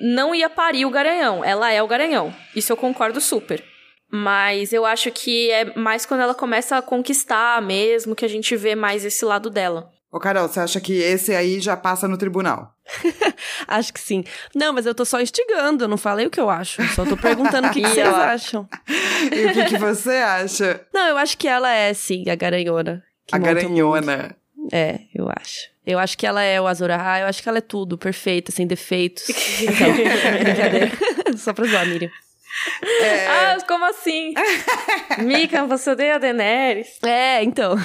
[0.00, 2.34] não ia parir o Garanhão, ela é o Garanhão.
[2.54, 3.64] Isso eu concordo super.
[4.10, 8.54] Mas eu acho que é mais quando ela começa a conquistar mesmo que a gente
[8.54, 9.90] vê mais esse lado dela.
[10.12, 12.73] Ô, Carol, você acha que esse aí já passa no tribunal?
[13.66, 14.24] Acho que sim.
[14.54, 16.82] Não, mas eu tô só instigando, eu não falei o que eu acho.
[16.94, 18.68] Só tô perguntando o que, que vocês acham.
[19.32, 20.80] E o que, que você acha?
[20.92, 23.02] Não, eu acho que ela é, sim, a garanhona.
[23.32, 24.36] a garanhona.
[24.72, 25.72] É, eu acho.
[25.86, 28.50] Eu acho que ela é o Azor Ahai, eu acho que ela é tudo, perfeita,
[28.50, 29.26] sem defeitos.
[29.26, 30.90] brincadeira.
[31.36, 32.10] Só pra zoar, Miriam.
[33.02, 33.26] É...
[33.26, 34.32] Ah, como assim?
[35.18, 37.02] Mika, você odeia a Daenerys?
[37.02, 37.76] É, então.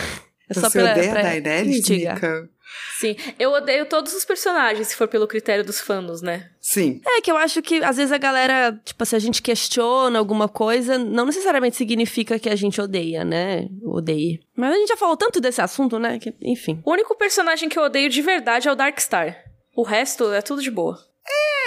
[0.49, 2.49] É você pra, odeia a Daenerys, Mika?
[2.99, 6.49] Sim, eu odeio todos os personagens, se for pelo critério dos fãs, né?
[6.59, 7.01] Sim.
[7.05, 10.49] É que eu acho que às vezes a galera, tipo, se a gente questiona alguma
[10.49, 13.67] coisa, não necessariamente significa que a gente odeia, né?
[13.83, 14.41] Odeie.
[14.55, 16.19] Mas a gente já falou tanto desse assunto, né?
[16.19, 16.81] Que, enfim.
[16.85, 19.45] O único personagem que eu odeio de verdade é o Darkstar.
[19.75, 20.99] O resto é tudo de boa.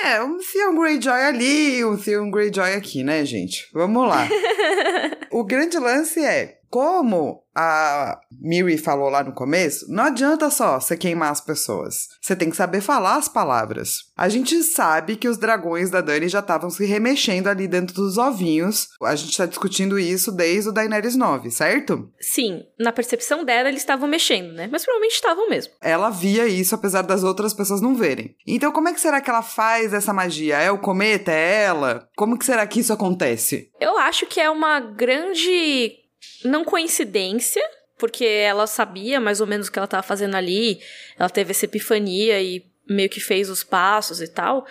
[0.04, 3.68] É, um Theon Greyjoy ali, um Theon Greyjoy aqui, né, gente?
[3.72, 4.28] Vamos lá.
[5.30, 10.96] o grande lance é, como a Miri falou lá no começo, não adianta só você
[10.96, 12.08] queimar as pessoas.
[12.20, 14.10] Você tem que saber falar as palavras.
[14.16, 18.18] A gente sabe que os dragões da Dani já estavam se remexendo ali dentro dos
[18.18, 18.88] ovinhos.
[19.02, 22.10] A gente tá discutindo isso desde o Daenerys 9, certo?
[22.20, 24.68] Sim, na percepção dela eles estavam mexendo, né?
[24.70, 25.72] Mas provavelmente estavam mesmo.
[25.80, 28.34] Ela via isso apesar das outras pessoas não verem.
[28.46, 30.58] Então como é que será que ela faz essa magia?
[30.58, 31.32] É o cometa?
[31.32, 32.08] É ela?
[32.16, 33.70] Como que será que isso acontece?
[33.80, 36.01] Eu acho que é uma grande
[36.44, 37.62] não coincidência,
[37.98, 40.80] porque ela sabia mais ou menos o que ela estava fazendo ali,
[41.18, 44.66] ela teve essa epifania e meio que fez os passos e tal,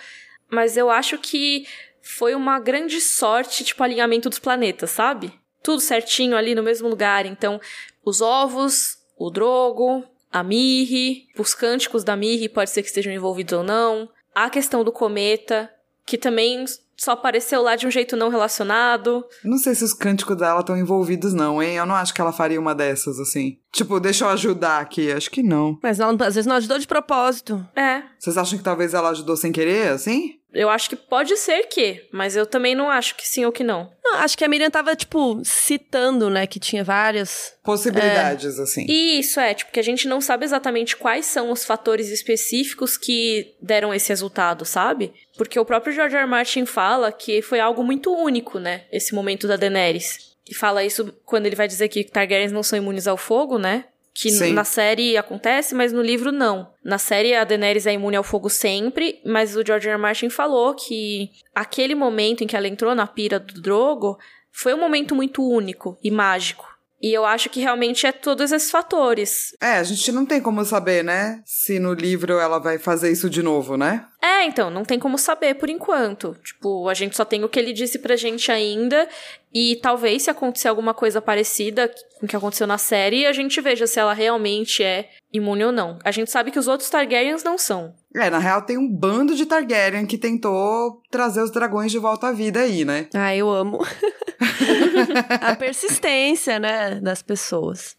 [0.50, 1.66] mas eu acho que
[2.02, 5.32] foi uma grande sorte, tipo, alinhamento dos planetas, sabe?
[5.62, 7.60] Tudo certinho ali no mesmo lugar, então,
[8.04, 13.52] os ovos, o Drogo, a Mirri, os cânticos da Mirri pode ser que estejam envolvidos
[13.52, 15.72] ou não, a questão do cometa,
[16.04, 16.64] que também
[16.96, 19.24] só apareceu lá de um jeito não relacionado.
[19.44, 21.76] Não sei se os cânticos dela estão envolvidos, não, hein?
[21.76, 23.58] Eu não acho que ela faria uma dessas, assim.
[23.72, 25.10] Tipo, deixa eu ajudar aqui.
[25.10, 25.78] Acho que não.
[25.82, 27.66] Mas ela, às vezes não ajudou de propósito.
[27.74, 28.02] É.
[28.18, 30.34] Vocês acham que talvez ela ajudou sem querer, assim?
[30.52, 33.64] Eu acho que pode ser que, mas eu também não acho que sim ou que
[33.64, 33.90] não.
[34.04, 38.62] Não, acho que a Miriam tava, tipo, citando, né, que tinha várias possibilidades, é.
[38.62, 38.86] assim.
[38.86, 43.54] Isso, é, tipo, que a gente não sabe exatamente quais são os fatores específicos que
[43.62, 45.12] deram esse resultado, sabe?
[45.36, 46.22] Porque o próprio George R.
[46.22, 46.28] R.
[46.30, 50.32] Martin fala que foi algo muito único, né, esse momento da Daenerys.
[50.48, 53.84] E fala isso quando ele vai dizer que Targaryens não são imunes ao fogo, né?
[54.14, 54.52] Que Sim.
[54.52, 56.70] na série acontece, mas no livro não.
[56.84, 59.94] Na série a Daenerys é imune ao fogo sempre, mas o George R.
[59.94, 60.00] R.
[60.00, 64.18] Martin falou que aquele momento em que ela entrou na pira do Drogo
[64.50, 66.71] foi um momento muito único e mágico.
[67.02, 69.56] E eu acho que realmente é todos esses fatores.
[69.60, 71.42] É, a gente não tem como saber, né?
[71.44, 74.06] Se no livro ela vai fazer isso de novo, né?
[74.22, 76.36] É, então, não tem como saber por enquanto.
[76.44, 79.08] Tipo, a gente só tem o que ele disse pra gente ainda.
[79.52, 83.60] E talvez se acontecer alguma coisa parecida com o que aconteceu na série, a gente
[83.60, 85.98] veja se ela realmente é imune ou não.
[86.04, 87.94] A gente sabe que os outros Targaryens não são.
[88.14, 92.28] É, na real tem um bando de Targaryen que tentou trazer os dragões de volta
[92.28, 93.08] à vida aí, né?
[93.14, 93.78] Ah, eu amo.
[95.40, 97.94] a persistência, né, das pessoas.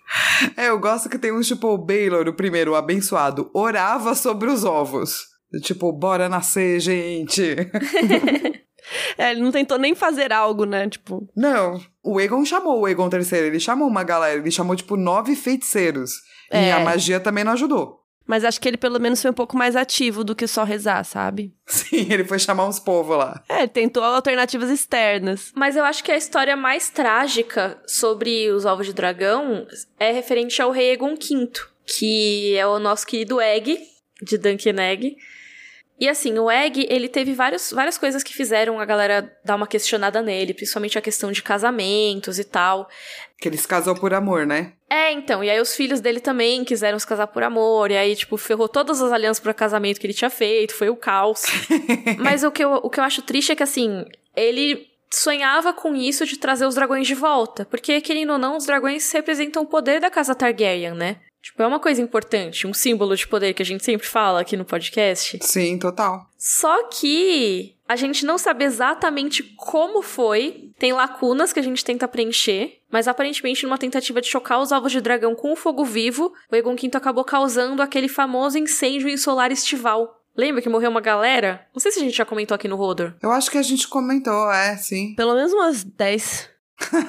[0.56, 4.50] É, eu gosto que tem um tipo, o Baylor, o primeiro, o abençoado, orava sobre
[4.50, 5.24] os ovos.
[5.62, 7.56] Tipo, bora nascer, gente.
[9.18, 10.90] é, ele não tentou nem fazer algo, né?
[10.90, 11.28] Tipo.
[11.36, 11.80] Não.
[12.04, 16.14] O Egon chamou o Egon III, ele chamou uma galera, ele chamou, tipo, nove feiticeiros.
[16.54, 16.68] É.
[16.68, 18.04] E a magia também não ajudou.
[18.26, 21.04] Mas acho que ele pelo menos foi um pouco mais ativo do que só rezar,
[21.04, 21.54] sabe?
[21.66, 23.44] Sim, ele foi chamar uns povos lá.
[23.50, 25.52] É, ele tentou alternativas externas.
[25.56, 29.68] Mas eu acho que a história mais trágica sobre os ovos de dragão
[30.00, 31.52] é referente ao rei Egon V,
[31.86, 33.78] que é o nosso querido Egg,
[34.22, 35.18] de Duncan Egg.
[36.00, 39.68] E assim, o Egg, ele teve vários, várias coisas que fizeram a galera dar uma
[39.68, 42.90] questionada nele, principalmente a questão de casamentos e tal.
[43.44, 44.72] Que ele se casou por amor, né?
[44.90, 48.16] É, então, e aí os filhos dele também quiseram se casar por amor, e aí,
[48.16, 51.42] tipo, ferrou todas as alianças para casamento que ele tinha feito, foi o caos.
[52.20, 55.94] Mas o que, eu, o que eu acho triste é que, assim, ele sonhava com
[55.94, 59.68] isso de trazer os dragões de volta, porque, querendo ou não, os dragões representam o
[59.68, 61.18] poder da casa Targaryen, né?
[61.42, 64.56] Tipo, é uma coisa importante, um símbolo de poder que a gente sempre fala aqui
[64.56, 65.38] no podcast.
[65.42, 66.22] Sim, total.
[66.38, 70.72] Só que a gente não sabe exatamente como foi.
[70.80, 74.92] Tem lacunas que a gente tenta preencher, mas aparentemente numa tentativa de chocar os ovos
[74.92, 79.18] de dragão com o fogo vivo, o Egon V acabou causando aquele famoso incêndio em
[79.18, 80.20] solar estival.
[80.36, 81.68] Lembra que morreu uma galera?
[81.74, 83.14] Não sei se a gente já comentou aqui no Rodor.
[83.22, 85.14] Eu acho que a gente comentou, é, sim.
[85.16, 86.53] Pelo menos umas 10.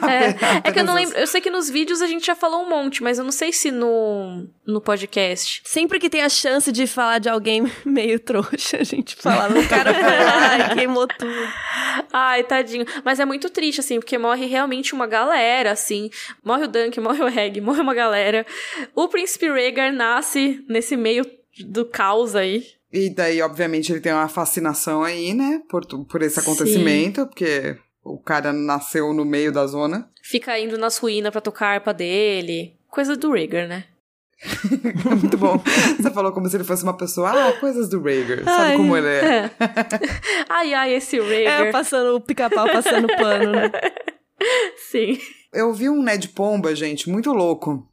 [0.08, 1.16] É, é que eu não lembro.
[1.16, 3.52] Eu sei que nos vídeos a gente já falou um monte, mas eu não sei
[3.52, 5.62] se no, no podcast.
[5.64, 9.68] Sempre que tem a chance de falar de alguém meio trouxa, a gente fala, o
[9.68, 11.32] cara e queimou tudo.
[12.12, 12.86] Ai, tadinho.
[13.04, 16.10] Mas é muito triste, assim, porque morre realmente uma galera, assim.
[16.42, 18.46] Morre o Dunk, morre o Reg, morre uma galera.
[18.94, 21.24] O Príncipe Rhaegar nasce nesse meio
[21.60, 22.64] do caos aí.
[22.92, 25.60] E daí, obviamente, ele tem uma fascinação aí, né?
[25.68, 27.26] Por, por esse acontecimento, Sim.
[27.26, 30.08] porque o cara nasceu no meio da zona.
[30.22, 32.76] Fica indo nas ruínas pra tocar a harpa dele.
[32.90, 33.84] coisa do Rhaegar, né?
[35.18, 35.58] Muito bom.
[35.98, 38.44] Você falou como se ele fosse uma pessoa, ah, coisas do Rhaegar.
[38.44, 39.20] Sabe ai, como ele é?
[39.20, 39.50] é.
[40.50, 41.62] ai, ai, esse Rhaegar.
[41.62, 43.70] É, passando o pica-pau, passando pano, né?
[44.90, 45.18] Sim.
[45.52, 47.88] Eu vi um Ned Pomba, gente, muito louco.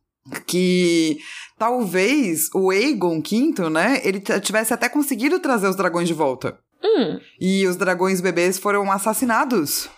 [0.45, 1.18] Que
[1.57, 4.01] talvez o Aegon V, né?
[4.03, 6.59] Ele tivesse até conseguido trazer os dragões de volta.
[6.84, 7.20] Hum.
[7.39, 9.89] E os dragões bebês foram assassinados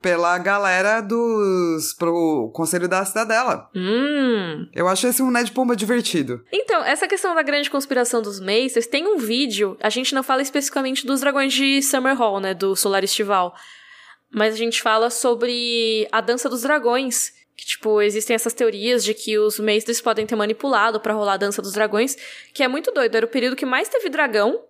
[0.00, 1.92] pela galera dos.
[1.94, 3.68] pro Conselho da Cidadela.
[3.74, 4.68] Hum.
[4.74, 6.42] Eu acho esse um Ned Pomba divertido.
[6.52, 10.42] Então, essa questão da grande conspiração dos Macers, tem um vídeo, a gente não fala
[10.42, 13.54] especificamente dos dragões de Summer Hall, né, do Solar Estival,
[14.32, 17.38] mas a gente fala sobre a dança dos dragões.
[17.56, 21.36] Que, tipo, existem essas teorias de que os Macers podem ter manipulado para rolar a
[21.36, 22.16] dança dos dragões,
[22.54, 23.14] que é muito doido.
[23.14, 24.64] Era o período que mais teve dragão,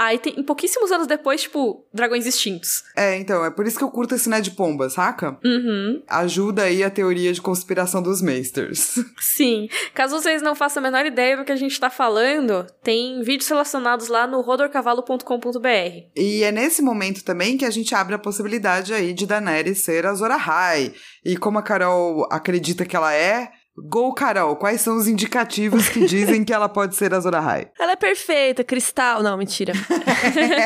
[0.00, 2.84] Aí, tem, em pouquíssimos anos depois, tipo, dragões extintos.
[2.96, 5.38] É, então, é por isso que eu curto esse Ned Pomba, saca?
[5.44, 6.02] Uhum.
[6.08, 8.94] Ajuda aí a teoria de conspiração dos Maesters.
[9.20, 9.68] Sim.
[9.92, 13.50] Caso vocês não façam a menor ideia do que a gente tá falando, tem vídeos
[13.50, 16.08] relacionados lá no rodorcavalo.com.br.
[16.16, 20.06] E é nesse momento também que a gente abre a possibilidade aí de Daenerys ser
[20.06, 20.94] a Zora High.
[21.22, 23.50] E como a Carol acredita que ela é,
[23.84, 27.68] Gol, Carol, quais são os indicativos que dizem que ela pode ser a Azor Ahai?
[27.78, 29.22] Ela é perfeita, cristal.
[29.22, 29.72] Não, mentira.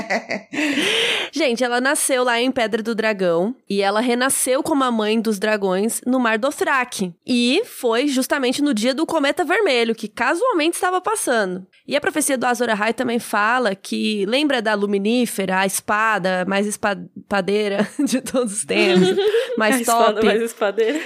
[1.32, 5.38] Gente, ela nasceu lá em Pedra do Dragão e ela renasceu como a mãe dos
[5.38, 7.14] dragões no Mar Dothraki.
[7.26, 11.66] E foi justamente no dia do Cometa Vermelho, que casualmente estava passando.
[11.86, 16.66] E a profecia do Azor Ahai também fala que lembra da Luminífera, a espada mais
[16.66, 19.16] espadeira de todos os tempos,
[19.56, 20.08] mais a top.
[20.08, 21.00] Espada mais espadeira.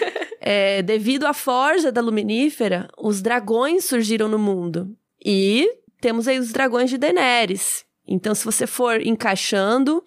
[0.50, 4.96] É, devido à forja da Luminífera, os dragões surgiram no mundo.
[5.22, 5.68] E
[6.00, 7.84] temos aí os dragões de Daenerys.
[8.06, 10.02] Então, se você for encaixando,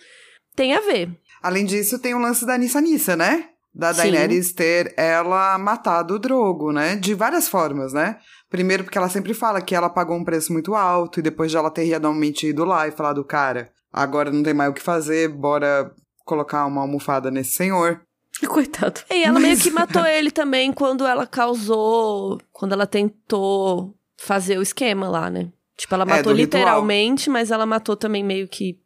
[0.56, 1.16] tem a ver.
[1.44, 3.50] Além disso, tem o lance da Nissa Nissa, né?
[3.72, 4.56] Da Daenerys Sim.
[4.56, 6.96] ter ela matado o Drogo, né?
[6.96, 8.18] De várias formas, né?
[8.50, 11.58] Primeiro porque ela sempre fala que ela pagou um preço muito alto e depois de
[11.58, 15.30] ela ter realmente ido lá e falado, cara, agora não tem mais o que fazer,
[15.30, 15.94] bora
[16.26, 18.02] colocar uma almofada nesse senhor.
[18.48, 19.02] Coitado.
[19.10, 19.44] E ela Mas...
[19.44, 22.40] meio que matou ele também quando ela causou.
[22.52, 25.52] Quando ela tentou fazer o esquema lá, né?
[25.78, 27.34] Tipo, ela é, matou é, literalmente, ritual.
[27.34, 28.80] mas ela matou também meio que,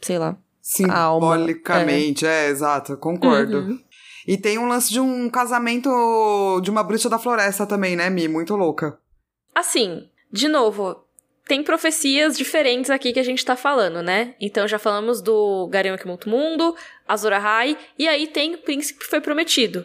[0.00, 0.36] sei lá.
[0.62, 3.58] Simbolicamente, é, é exato, concordo.
[3.58, 3.80] Uhum.
[4.26, 5.90] E tem um lance de um casamento
[6.62, 8.28] de uma bruxa da floresta também, né, Mi?
[8.28, 8.98] Muito louca.
[9.54, 11.04] Assim, de novo,
[11.48, 14.34] tem profecias diferentes aqui que a gente tá falando, né?
[14.38, 16.76] Então já falamos do Garema que monta o mundo,
[17.08, 19.84] Azor Ahai, e aí tem o príncipe que foi prometido.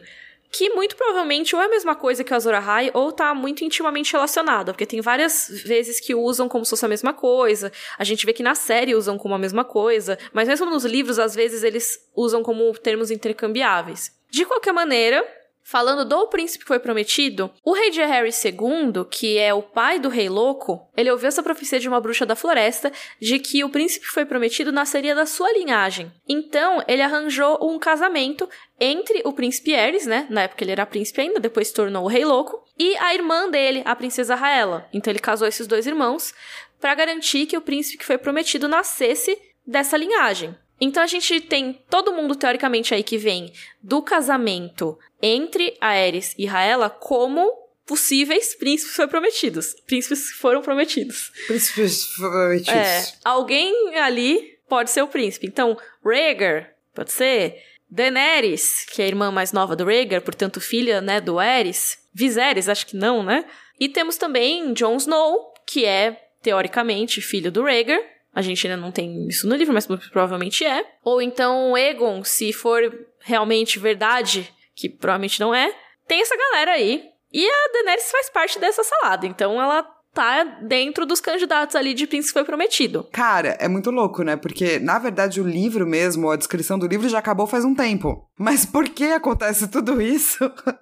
[0.52, 3.64] Que muito provavelmente ou é a mesma coisa que o Azor Ahai, ou tá muito
[3.64, 7.72] intimamente relacionado, porque tem várias vezes que usam como se fosse a mesma coisa.
[7.98, 11.18] A gente vê que na série usam como a mesma coisa, mas mesmo nos livros,
[11.18, 14.12] às vezes, eles usam como termos intercambiáveis.
[14.30, 15.26] De qualquer maneira,
[15.64, 19.98] Falando do príncipe que foi prometido, o rei de Harry II, que é o pai
[19.98, 23.70] do rei louco, ele ouviu essa profecia de uma bruxa da floresta de que o
[23.70, 26.12] príncipe que foi prometido nasceria da sua linhagem.
[26.28, 28.48] Então, ele arranjou um casamento
[28.80, 30.28] entre o príncipe Ares, né?
[30.30, 33.50] Na época ele era príncipe ainda, depois se tornou o rei louco, e a irmã
[33.50, 34.88] dele, a princesa Raela.
[34.94, 36.34] Então ele casou esses dois irmãos
[36.80, 40.54] para garantir que o príncipe que foi prometido nascesse dessa linhagem.
[40.84, 46.46] Então a gente tem todo mundo, teoricamente, aí que vem do casamento entre Aerys e
[46.46, 47.50] Raela como
[47.86, 49.74] possíveis príncipes foi prometidos.
[49.88, 51.32] Príncipes que foram prometidos.
[51.48, 52.74] Príncipes prometidos.
[52.74, 55.48] É, alguém ali pode ser o príncipe.
[55.48, 57.64] Então, Rhaegar, pode ser.
[57.90, 61.98] Daenerys, que é a irmã mais nova do Rhaegar, portanto filha, né, do Aerys.
[62.14, 63.46] Viserys, acho que não, né?
[63.80, 68.02] E temos também Jon Snow, que é, teoricamente, filho do Rhaegar.
[68.34, 70.86] A gente ainda não tem isso no livro, mas provavelmente é.
[71.04, 72.82] Ou então Egon, se for
[73.20, 75.74] realmente verdade, que provavelmente não é.
[76.08, 77.10] Tem essa galera aí.
[77.32, 82.06] E a Daenerys faz parte dessa salada, então ela tá dentro dos candidatos ali de
[82.06, 83.08] príncipe foi prometido.
[83.12, 84.36] Cara, é muito louco, né?
[84.36, 88.24] Porque, na verdade, o livro mesmo, a descrição do livro já acabou faz um tempo.
[88.38, 90.40] Mas por que acontece tudo isso?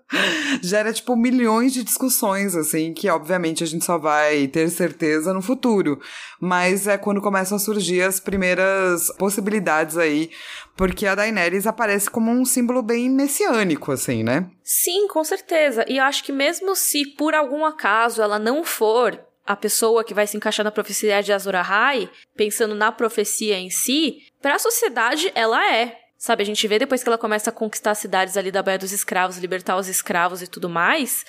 [0.61, 5.41] Gera, tipo, milhões de discussões, assim, que obviamente a gente só vai ter certeza no
[5.41, 5.99] futuro.
[6.39, 10.29] Mas é quando começam a surgir as primeiras possibilidades aí
[10.75, 14.49] porque a Daenerys aparece como um símbolo bem messiânico, assim, né?
[14.63, 15.85] Sim, com certeza.
[15.87, 20.13] E eu acho que mesmo se por algum acaso ela não for a pessoa que
[20.13, 24.59] vai se encaixar na profecia de Azor Ahai, pensando na profecia em si, para a
[24.59, 25.97] sociedade ela é.
[26.17, 28.77] Sabe, a gente vê depois que ela começa a conquistar as cidades ali da Baía
[28.77, 31.25] dos Escravos, libertar os escravos e tudo mais,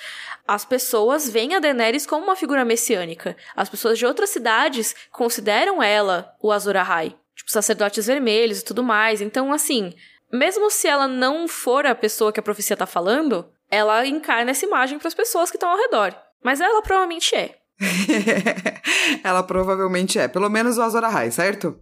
[0.47, 3.35] as pessoas veem a Daenerys como uma figura messiânica.
[3.55, 8.83] As pessoas de outras cidades consideram ela o Azor Ahai tipo, sacerdotes vermelhos e tudo
[8.83, 9.21] mais.
[9.21, 9.93] Então, assim,
[10.31, 14.65] mesmo se ela não for a pessoa que a profecia tá falando, ela encarna essa
[14.65, 16.15] imagem para as pessoas que estão ao redor.
[16.43, 17.55] Mas ela provavelmente é.
[19.23, 20.27] ela provavelmente é.
[20.27, 21.79] Pelo menos o Azor Ahai, certo?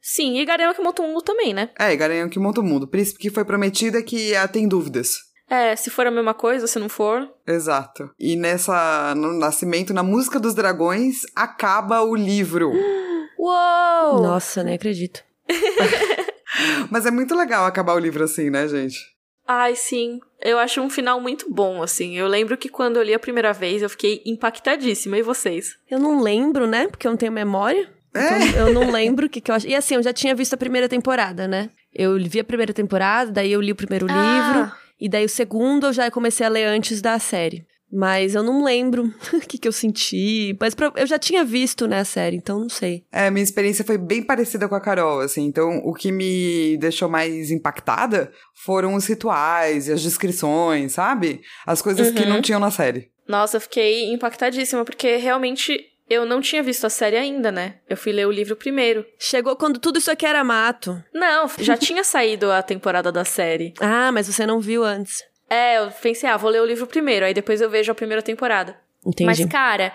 [0.00, 1.70] Sim, e Garanhão que monta o mundo também, né?
[1.78, 2.86] É, e Garanhão que monta o mundo.
[2.86, 5.16] Príncipe que foi prometida que ah, tem dúvidas.
[5.48, 7.28] É, se for a mesma coisa, se não for.
[7.46, 8.10] Exato.
[8.18, 9.14] E nessa.
[9.14, 12.72] No nascimento, na música dos dragões, acaba o livro.
[13.44, 14.22] Uou!
[14.22, 15.22] Nossa, nem acredito.
[16.90, 18.98] Mas é muito legal acabar o livro assim, né, gente?
[19.46, 20.18] Ai, sim.
[20.40, 22.16] Eu acho um final muito bom, assim.
[22.16, 25.18] Eu lembro que quando eu li a primeira vez, eu fiquei impactadíssima.
[25.18, 25.76] E vocês?
[25.90, 26.88] Eu não lembro, né?
[26.88, 27.92] Porque eu não tenho memória.
[28.10, 28.60] Então, é.
[28.60, 29.66] eu não lembro o que, que eu acho.
[29.66, 31.68] E assim, eu já tinha visto a primeira temporada, né?
[31.92, 34.14] Eu vi a primeira temporada, daí eu li o primeiro ah.
[34.14, 34.72] livro.
[34.98, 37.66] E daí o segundo eu já comecei a ler antes da série.
[37.94, 40.56] Mas eu não lembro o que, que eu senti.
[40.60, 43.04] Mas eu já tinha visto, né, a série, então não sei.
[43.12, 45.44] É, minha experiência foi bem parecida com a Carol, assim.
[45.44, 51.40] Então, o que me deixou mais impactada foram os rituais e as descrições, sabe?
[51.64, 52.14] As coisas uhum.
[52.14, 53.10] que não tinham na série.
[53.28, 55.78] Nossa, eu fiquei impactadíssima, porque realmente
[56.08, 57.76] eu não tinha visto a série ainda, né?
[57.88, 59.06] Eu fui ler o livro primeiro.
[59.18, 61.02] Chegou quando tudo isso aqui era mato.
[61.14, 63.72] Não, já tinha saído a temporada da série.
[63.80, 65.22] Ah, mas você não viu antes.
[65.54, 68.20] É, eu pensei, ah, vou ler o livro primeiro, aí depois eu vejo a primeira
[68.20, 68.76] temporada.
[69.06, 69.24] Entendi.
[69.24, 69.92] Mas, cara,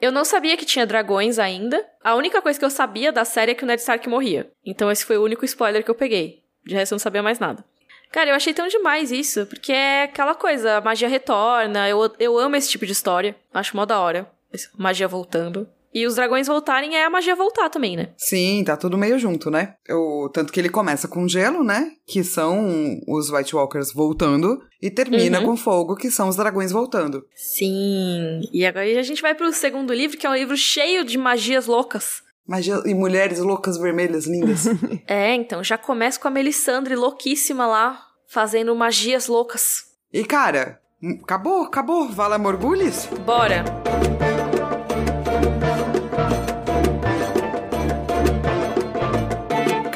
[0.00, 1.84] eu não sabia que tinha dragões ainda.
[2.02, 4.50] A única coisa que eu sabia da série é que o Ned Stark morria.
[4.64, 6.42] Então esse foi o único spoiler que eu peguei.
[6.64, 7.64] De resto eu não sabia mais nada.
[8.10, 12.38] Cara, eu achei tão demais isso, porque é aquela coisa, a magia retorna, eu, eu
[12.38, 13.36] amo esse tipo de história.
[13.52, 14.28] Acho mó da hora.
[14.76, 15.68] Magia voltando.
[15.96, 18.10] E os dragões voltarem é a magia voltar também, né?
[18.18, 19.76] Sim, tá tudo meio junto, né?
[19.88, 21.90] Eu, tanto que ele começa com gelo, né?
[22.06, 24.60] Que são os White Walkers voltando.
[24.82, 25.46] E termina uhum.
[25.46, 27.24] com fogo, que são os dragões voltando.
[27.34, 28.42] Sim.
[28.52, 31.64] E agora a gente vai pro segundo livro, que é um livro cheio de magias
[31.64, 32.20] loucas.
[32.46, 34.66] Magia e mulheres loucas vermelhas lindas.
[35.08, 39.84] é, então já começa com a Melisandre louquíssima lá, fazendo magias loucas.
[40.12, 40.78] E cara,
[41.22, 42.06] acabou, acabou.
[42.06, 43.06] Vala Morgulhos?
[43.24, 43.64] Bora.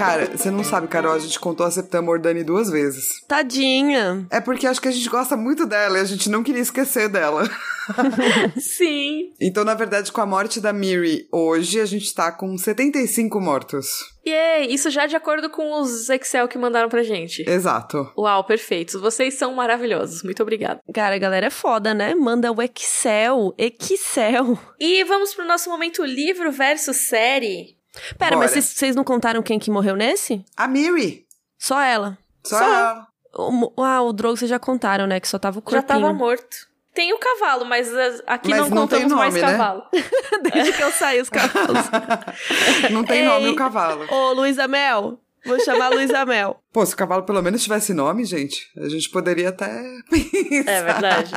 [0.01, 3.23] Cara, você não sabe, Carol, a gente contou a Septã Mordani duas vezes.
[3.29, 4.27] Tadinha.
[4.31, 7.07] É porque acho que a gente gosta muito dela e a gente não queria esquecer
[7.07, 7.47] dela.
[8.57, 9.35] Sim.
[9.39, 13.87] Então, na verdade, com a morte da Miri hoje, a gente tá com 75 mortos.
[14.27, 14.73] Yay!
[14.73, 17.43] Isso já de acordo com os Excel que mandaram pra gente.
[17.47, 18.11] Exato.
[18.17, 18.99] Uau, perfeitos.
[18.99, 20.23] Vocês são maravilhosos.
[20.23, 20.81] Muito obrigada.
[20.95, 22.15] Cara, a galera é foda, né?
[22.15, 23.55] Manda o Excel.
[23.59, 24.59] Excel.
[24.79, 27.80] E vamos pro nosso momento livro versus série.
[28.19, 28.49] Pera, Bora.
[28.49, 30.45] mas vocês não contaram quem que morreu nesse?
[30.57, 31.27] A Miri.
[31.59, 32.17] Só ela.
[32.45, 33.07] Só, só ela.
[33.35, 35.21] O, ah, o Drogo vocês já contaram, né?
[35.21, 35.83] Que só tava o corpinho.
[35.83, 36.69] Já tava morto.
[36.93, 37.89] Tem o cavalo, mas
[38.27, 39.41] aqui mas não, não contamos nome, mais né?
[39.41, 39.85] cavalo.
[40.53, 41.79] Desde que eu saí os cavalos.
[42.91, 44.07] não tem Ei, nome o cavalo.
[44.13, 46.61] Ô, Luísa Mel, Vou chamar Luísa Mel.
[46.73, 49.71] Pô, se o cavalo pelo menos tivesse nome, gente, a gente poderia até.
[50.67, 51.33] é verdade.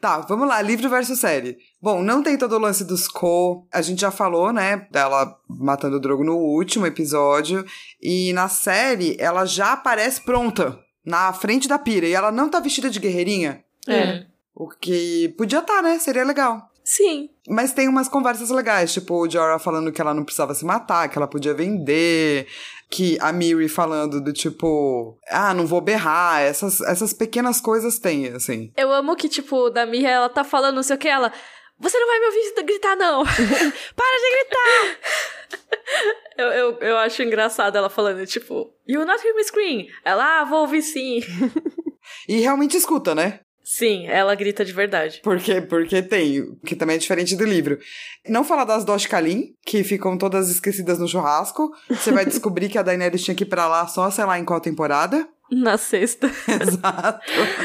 [0.00, 1.58] Tá, vamos lá, livro versus série.
[1.80, 3.66] Bom, não tem todo o lance dos Co.
[3.72, 7.64] A gente já falou, né, dela matando o Drogo no último episódio.
[8.02, 12.06] E na série, ela já aparece pronta, na frente da pira.
[12.06, 13.64] E ela não tá vestida de guerreirinha.
[13.88, 14.24] É.
[14.54, 15.98] O que podia estar, tá, né?
[15.98, 16.70] Seria legal.
[16.86, 17.28] Sim.
[17.48, 21.08] Mas tem umas conversas legais, tipo o Jorah falando que ela não precisava se matar,
[21.08, 22.46] que ela podia vender,
[22.88, 28.28] que a Miri falando do tipo, ah, não vou berrar, essas, essas pequenas coisas tem,
[28.28, 28.72] assim.
[28.76, 31.32] Eu amo que, tipo, da Miri, ela tá falando não sei o que, ela,
[31.78, 33.22] você não vai me ouvir gritar, não!
[33.96, 34.98] Para de gritar!
[36.38, 39.86] eu, eu, eu acho engraçado ela falando, tipo, you not hear me scream.
[40.04, 41.20] Ela, ah, vou ouvir sim.
[42.28, 43.40] e realmente escuta, né?
[43.68, 45.20] Sim, ela grita de verdade.
[45.24, 47.76] Porque, porque tem, que também é diferente do livro.
[48.28, 51.72] Não falar das Dosh Kalin, que ficam todas esquecidas no churrasco.
[51.90, 54.44] Você vai descobrir que a Daenerys tinha que ir pra lá só, sei lá, em
[54.44, 55.28] qual temporada.
[55.50, 56.30] Na sexta.
[56.46, 57.20] Exato.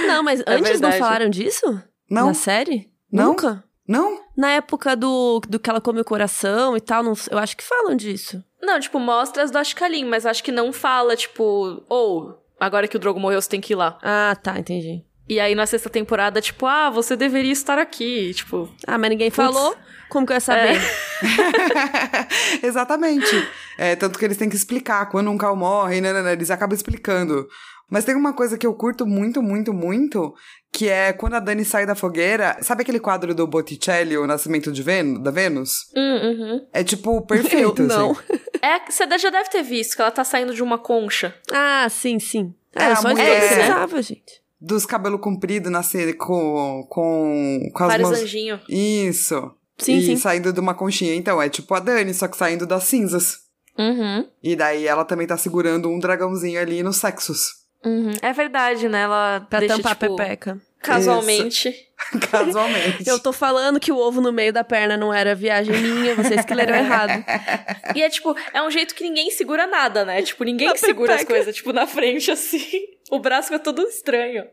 [0.08, 0.82] Não, mas é antes verdade.
[0.82, 1.84] não falaram disso?
[2.10, 2.28] Não.
[2.28, 2.90] Na série?
[3.12, 3.28] Não.
[3.28, 3.64] Nunca?
[3.88, 4.24] Não?
[4.36, 7.64] Na época do, do que ela come o coração e tal, não, eu acho que
[7.64, 8.44] falam disso.
[8.60, 12.88] Não, tipo, mostra as Dosh Kalin, mas acho que não fala, tipo, ou, oh, agora
[12.88, 14.00] que o Drogo morreu, você tem que ir lá.
[14.02, 15.06] Ah, tá, entendi.
[15.28, 18.34] E aí na sexta temporada, tipo, ah, você deveria estar aqui.
[18.34, 18.70] Tipo.
[18.86, 19.76] Ah, mas ninguém falou.
[20.10, 20.76] Como que eu ia saber?
[20.76, 22.66] É.
[22.68, 23.48] Exatamente.
[23.78, 26.52] É, tanto que eles têm que explicar quando um Cal morre, né, né, né, eles
[26.52, 27.48] acabam explicando.
[27.90, 30.34] Mas tem uma coisa que eu curto muito, muito, muito,
[30.72, 32.58] que é quando a Dani sai da fogueira.
[32.62, 35.90] Sabe aquele quadro do Botticelli, O Nascimento de Ven da Vênus?
[35.96, 36.68] Hum, uhum.
[36.74, 38.12] É tipo perfeito, eu, não.
[38.12, 38.42] Assim.
[38.62, 41.34] É, você já deve ter visto que ela tá saindo de uma concha.
[41.52, 42.54] Ah, sim, sim.
[42.76, 43.38] É, é só mulher...
[43.38, 48.22] isso que precisava, gente dos cabelos compridos na série com, com, com as Vários mãos.
[48.22, 48.62] anjinhos.
[48.70, 49.52] Isso.
[49.78, 50.16] Sim, e sim.
[50.16, 51.16] saindo de uma conchinha.
[51.16, 53.40] Então, é tipo a Dani, só que saindo das cinzas.
[53.78, 54.28] Uhum.
[54.44, 57.62] E daí ela também tá segurando um dragãozinho ali nos sexos.
[57.84, 58.12] Uhum.
[58.22, 59.02] É verdade, né?
[59.02, 60.62] Ela pra deixa, tampar tipo, a pepeca.
[60.82, 61.74] Casualmente.
[62.30, 63.08] Casualmente.
[63.08, 66.46] Eu tô falando que o ovo no meio da perna não era viagem minha, vocês
[66.46, 67.24] que leram errado.
[67.94, 70.22] E é tipo, é um jeito que ninguém segura nada, né?
[70.22, 72.66] Tipo, ninguém segura as coisas, tipo, na frente assim.
[73.12, 74.46] O braço fica todo estranho.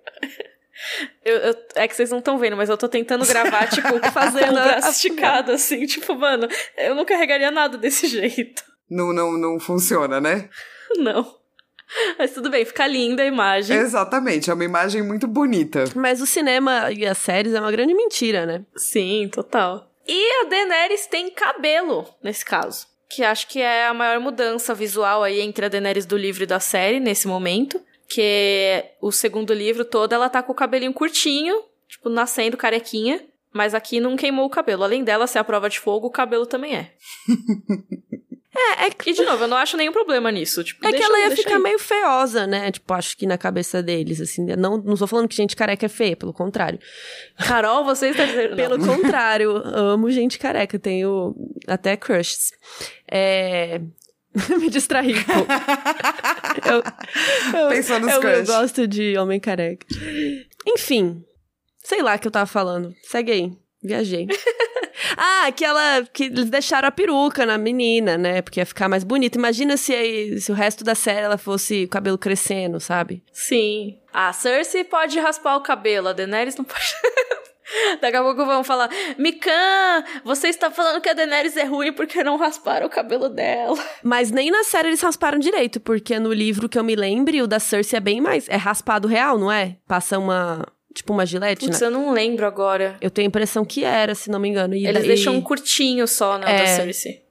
[1.24, 4.50] Eu, eu- é que vocês não estão vendo, mas eu tô tentando gravar, tipo, fazendo
[4.58, 5.86] o braço esticado, assim.
[5.86, 6.46] Tipo, mano,
[6.76, 8.62] eu não carregaria nada desse jeito.
[8.90, 10.48] Não, não, não funciona, né?
[10.96, 11.36] Não.
[12.18, 13.76] Mas tudo bem, fica linda a imagem.
[13.76, 15.84] Exatamente, é uma imagem muito bonita.
[15.94, 18.62] Mas o cinema e as séries é uma grande mentira, né?
[18.76, 19.90] Sim, total.
[20.06, 22.86] E a Daenerys tem cabelo, nesse caso.
[23.10, 26.46] Que acho que é a maior mudança visual aí entre a Daenerys do livro e
[26.46, 27.80] da série, nesse momento.
[28.08, 33.20] Que o segundo livro todo, ela tá com o cabelinho curtinho, tipo, nascendo carequinha.
[33.52, 34.84] Mas aqui não queimou o cabelo.
[34.84, 36.92] Além dela ser a prova de fogo, o cabelo também é.
[38.60, 40.64] É, é que, E, de novo, eu não acho nenhum problema nisso.
[40.64, 41.62] Tipo, é que deixa- ela ia ficar aí.
[41.62, 42.72] meio feiosa, né?
[42.72, 44.44] Tipo, acho que na cabeça deles, assim.
[44.44, 44.56] né?
[44.56, 46.80] Não, não tô falando que gente careca é feia, pelo contrário.
[47.46, 48.56] Carol, você está dizendo...
[48.56, 51.36] Pelo contrário, amo gente careca, tenho
[51.68, 52.50] até crushes.
[53.08, 53.80] É...
[54.58, 55.46] Me distraí um pouco.
[56.64, 58.46] eu, eu, Pensou nos eu, eu crush.
[58.46, 59.86] gosto de homem careca.
[60.66, 61.22] Enfim,
[61.82, 62.94] sei lá o que eu tava falando.
[63.04, 63.52] Segue aí,
[63.82, 64.26] viajei.
[65.16, 66.04] ah, que ela.
[66.12, 68.42] que eles deixaram a peruca na menina, né?
[68.42, 69.38] Porque ia ficar mais bonita.
[69.38, 73.22] Imagina se, aí- se o resto da série ela fosse o cabelo crescendo, sabe?
[73.32, 73.98] Sim.
[74.12, 76.80] A Cersei pode raspar o cabelo, a Daenerys não pode.
[78.00, 78.88] Daqui a pouco vão falar:
[79.18, 83.78] Mikan, você está falando que a Daenerys é ruim porque não rasparam o cabelo dela.
[84.02, 87.46] Mas nem na série eles rasparam direito, porque no livro que eu me lembre, o
[87.46, 88.48] da Cersei é bem mais.
[88.48, 89.76] É raspado real, não é?
[89.86, 90.66] Passa uma.
[90.94, 91.86] Tipo uma gilete, Putz, né?
[91.86, 92.96] eu não lembro agora.
[93.00, 94.74] Eu tenho a impressão que era, se não me engano.
[94.74, 96.58] E Eles daí- deixam um curtinho só, né, o É.
[96.58, 97.22] da Cersei.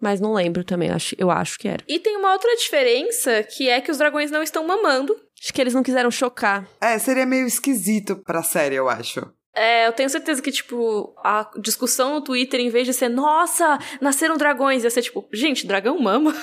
[0.00, 1.82] Mas não lembro também, acho, eu acho que era.
[1.88, 5.16] E tem uma outra diferença, que é que os dragões não estão mamando.
[5.42, 6.68] Acho que eles não quiseram chocar.
[6.80, 9.26] É, seria meio esquisito pra série, eu acho.
[9.56, 13.78] É, eu tenho certeza que, tipo, a discussão no Twitter, em vez de ser, nossa,
[14.00, 16.34] nasceram dragões, ia ser tipo, gente, dragão mama.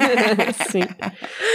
[0.72, 0.80] Sim.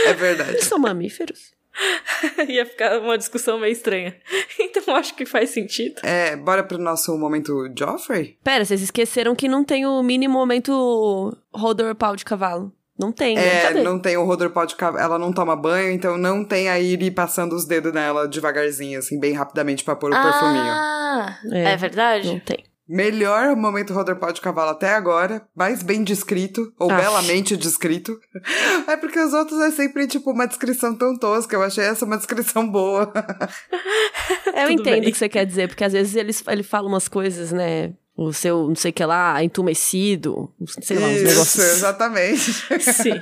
[0.06, 0.52] É verdade.
[0.52, 1.52] Eles são mamíferos?
[2.48, 4.16] ia ficar uma discussão meio estranha.
[4.62, 6.02] Então eu acho que faz sentido.
[6.04, 8.38] É, bora pro nosso momento Joffrey?
[8.44, 12.74] Pera, vocês esqueceram que não tem o mini momento rodor pau de cavalo.
[13.00, 13.64] Não tem, né?
[13.64, 17.10] É, não tem o Rodor pode ela não toma banho, então não tem a Iri
[17.10, 20.74] passando os dedos nela devagarzinho, assim, bem rapidamente pra pôr o perfuminho.
[20.74, 22.28] Ah, É, é, verdade?
[22.28, 22.66] Não tem.
[22.90, 27.00] Melhor momento Rodor pau de cavalo até agora, mais bem descrito, ou Aff.
[27.00, 28.20] belamente descrito.
[28.88, 31.56] É porque os outros é sempre, tipo, uma descrição tão tosca.
[31.56, 33.14] Eu achei essa uma descrição boa.
[34.48, 37.08] Eu Tudo entendo o que você quer dizer, porque às vezes eles, ele fala umas
[37.08, 37.94] coisas, né?
[38.22, 40.52] O seu, não sei o que lá, entumecido,
[40.82, 41.64] sei lá, uns Isso, negócios.
[41.64, 42.42] exatamente.
[42.94, 43.22] Sim.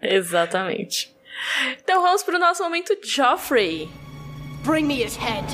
[0.00, 1.14] Exatamente.
[1.82, 3.90] Então vamos pro nosso momento Joffrey.
[4.64, 5.46] Bring me his head.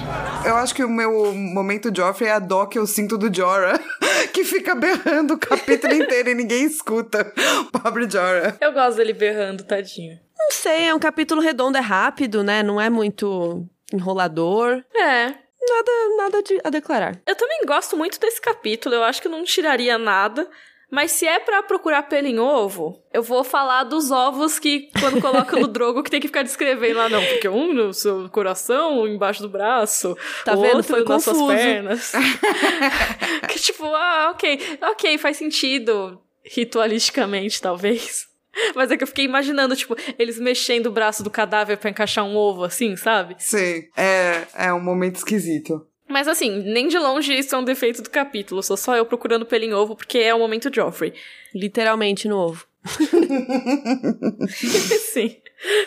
[0.45, 3.81] Eu acho que o meu momento Joffrey é a dó que eu sinto do Jorah,
[4.33, 7.33] que fica berrando o capítulo inteiro e ninguém escuta.
[7.73, 8.57] Pobre Jorah.
[8.61, 10.19] Eu gosto dele berrando, tadinho.
[10.39, 12.63] Não sei, é um capítulo redondo, é rápido, né?
[12.63, 14.85] Não é muito enrolador.
[14.95, 15.46] É.
[15.69, 17.21] Nada, nada de, a declarar.
[17.27, 20.49] Eu também gosto muito desse capítulo, eu acho que não tiraria nada.
[20.89, 25.21] Mas se é pra procurar pelo em ovo, eu vou falar dos ovos que, quando
[25.21, 27.25] coloca no drogo, que tem que ficar descrevendo lá, não.
[27.25, 30.77] Porque um no seu coração, um embaixo do braço, Tá o vendo?
[30.77, 32.13] outro Foi nas suas pernas.
[33.51, 38.29] que tipo, ah, ok, ok, faz sentido, ritualisticamente, talvez.
[38.75, 42.25] Mas é que eu fiquei imaginando, tipo, eles mexendo o braço do cadáver pra encaixar
[42.25, 43.37] um ovo, assim, sabe?
[43.39, 45.87] Sim, é, é um momento esquisito.
[46.09, 48.63] Mas assim, nem de longe isso é um defeito do capítulo.
[48.63, 51.13] Sou só eu procurando pelo em ovo, porque é o momento Joffrey.
[51.53, 52.65] Literalmente no ovo.
[54.49, 55.37] Sim.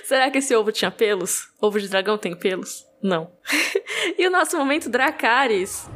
[0.03, 1.47] Será que esse ovo tinha pelos?
[1.61, 2.85] Ovo de dragão tem pelos?
[3.01, 3.31] Não.
[4.17, 5.87] e o nosso momento Dracarys.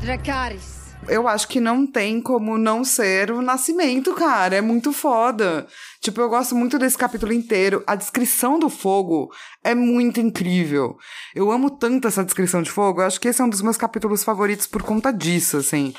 [0.00, 0.77] Dracarys.
[1.08, 4.56] Eu acho que não tem como não ser o nascimento, cara.
[4.56, 5.66] É muito foda.
[6.00, 7.82] Tipo, eu gosto muito desse capítulo inteiro.
[7.86, 9.30] A descrição do fogo
[9.64, 10.96] é muito incrível.
[11.34, 13.00] Eu amo tanto essa descrição de fogo.
[13.00, 15.94] Eu acho que esse é um dos meus capítulos favoritos por conta disso, assim.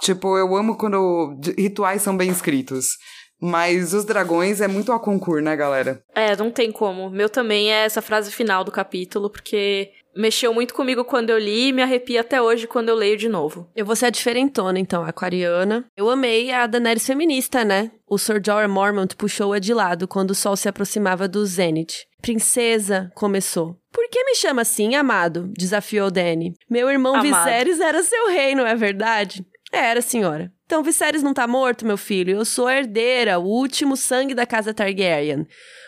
[0.00, 2.96] Tipo, eu amo quando rituais são bem escritos.
[3.40, 6.02] Mas os dragões é muito a concurso, né, galera?
[6.12, 7.08] É, não tem como.
[7.08, 11.68] Meu também é essa frase final do capítulo, porque mexeu muito comigo quando eu li
[11.68, 13.70] e me arrepia até hoje quando eu leio de novo.
[13.74, 15.86] Eu vou ser a diferentona, então, aquariana.
[15.96, 17.92] Eu amei a Daenerys feminista, né?
[18.06, 22.06] O Sir Jorah Mormont puxou-a de lado quando o sol se aproximava do zênite.
[22.20, 23.78] Princesa, começou.
[23.92, 25.52] Por que me chama assim, amado?
[25.56, 26.52] Desafiou Dany.
[26.68, 27.22] Meu irmão Amado.
[27.22, 29.46] Viserys era seu rei, não é verdade?
[29.72, 30.52] Era, senhora.
[30.66, 32.36] Então Viserys não tá morto, meu filho.
[32.36, 35.46] Eu sou a herdeira, o último sangue da casa Targaryen.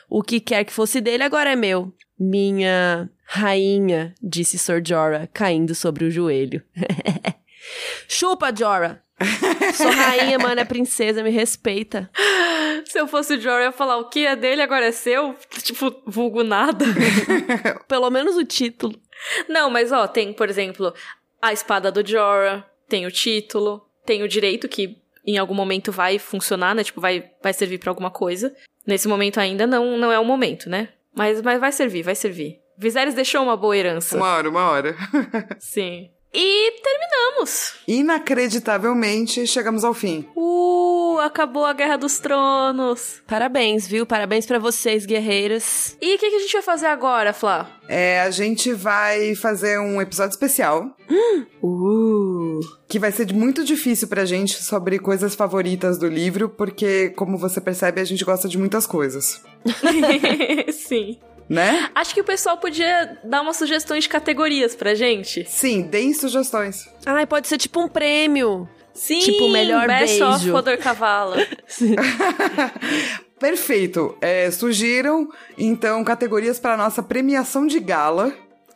[0.09, 1.93] O que quer que fosse dele agora é meu.
[2.19, 6.61] Minha Rainha, disse Sir Jorah, caindo sobre o joelho.
[8.09, 9.01] Chupa, Jorah!
[9.73, 12.11] Sou rainha, mano, é princesa, me respeita.
[12.87, 15.37] Se eu fosse o Jorah, eu ia falar o que é dele, agora é seu?
[15.63, 16.85] Tipo, vulgo nada.
[17.87, 19.01] Pelo menos o título.
[19.49, 20.93] Não, mas ó, tem, por exemplo,
[21.41, 26.19] a espada do Jorah, tem o título, tem o direito que em algum momento vai
[26.19, 26.83] funcionar, né?
[26.83, 28.53] Tipo, vai, vai servir para alguma coisa.
[28.85, 30.89] Nesse momento ainda não, não é o momento, né?
[31.15, 32.59] Mas, mas vai servir, vai servir.
[32.81, 34.17] Viserys deixou uma boa herança.
[34.17, 34.97] Uma hora, uma hora.
[35.61, 36.09] Sim.
[36.33, 37.75] E terminamos.
[37.87, 40.27] Inacreditavelmente, chegamos ao fim.
[40.35, 43.21] Uh, acabou a Guerra dos Tronos.
[43.27, 44.07] Parabéns, viu?
[44.07, 45.95] Parabéns para vocês, guerreiras.
[46.01, 47.69] E o que, que, a gente vai fazer agora, Flá?
[47.87, 50.97] É, a gente vai fazer um episódio especial.
[51.63, 52.61] Uh.
[52.89, 57.61] Que vai ser muito difícil pra gente sobre coisas favoritas do livro, porque, como você
[57.61, 59.43] percebe, a gente gosta de muitas coisas.
[60.73, 61.19] Sim
[61.51, 61.91] né?
[61.97, 65.45] Acho que o pessoal podia dar umas sugestões de categorias pra gente.
[65.49, 66.89] Sim, deem sugestões.
[67.05, 68.69] Ai, pode ser tipo um prêmio.
[68.95, 70.33] Sim, tipo melhor Best beijo.
[70.33, 71.35] of Rodor Cavalo.
[73.41, 74.17] Perfeito.
[74.21, 75.29] É, sugiram,
[75.59, 78.33] então, categorias para nossa premiação de gala.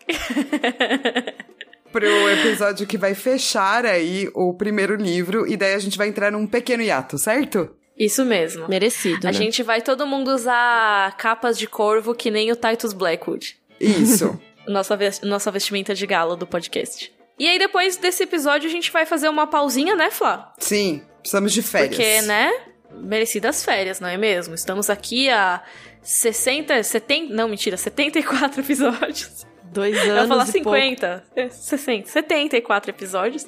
[1.93, 6.33] pro episódio que vai fechar aí o primeiro livro, e daí a gente vai entrar
[6.33, 7.71] num pequeno hiato, certo?
[7.99, 8.69] Isso mesmo.
[8.69, 9.27] Merecido.
[9.27, 9.33] A né?
[9.33, 13.57] gente vai todo mundo usar capas de corvo que nem o Titus Blackwood.
[13.81, 14.39] Isso.
[14.67, 17.13] nossa, vest nossa vestimenta de gala do podcast.
[17.39, 20.53] E aí, depois desse episódio, a gente vai fazer uma pausinha, né, Flá?
[20.59, 21.97] Sim, precisamos de férias.
[21.97, 22.53] Porque, né?
[22.93, 24.55] Merecidas férias, não é mesmo?
[24.55, 25.61] Estamos aqui há
[26.01, 27.35] 60, 70.
[27.35, 29.45] Não, mentira, 74 episódios.
[29.65, 30.09] Dois anos.
[30.09, 31.25] Eu ia falar e 50.
[31.35, 31.53] Pouco.
[31.53, 33.47] 60, 74 episódios.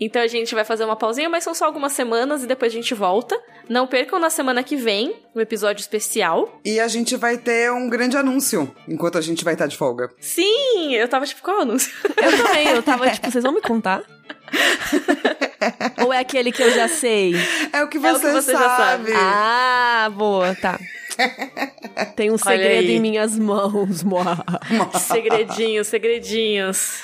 [0.00, 2.74] Então a gente vai fazer uma pausinha, mas são só algumas semanas e depois a
[2.74, 3.40] gente volta.
[3.70, 6.60] Não percam na semana que vem um episódio especial.
[6.64, 10.10] E a gente vai ter um grande anúncio enquanto a gente vai estar de folga.
[10.18, 11.92] Sim, eu tava tipo, qual anúncio?
[12.16, 14.02] Eu também, eu tava tipo, vocês vão me contar?
[16.04, 17.32] Ou é aquele que eu já sei?
[17.72, 18.64] É o que você, é o que você sabe.
[18.64, 19.12] já sabe.
[19.14, 20.76] Ah, boa, tá.
[22.16, 24.02] Tem um segredo em minhas mãos.
[24.98, 27.00] segredinhos, segredinhos.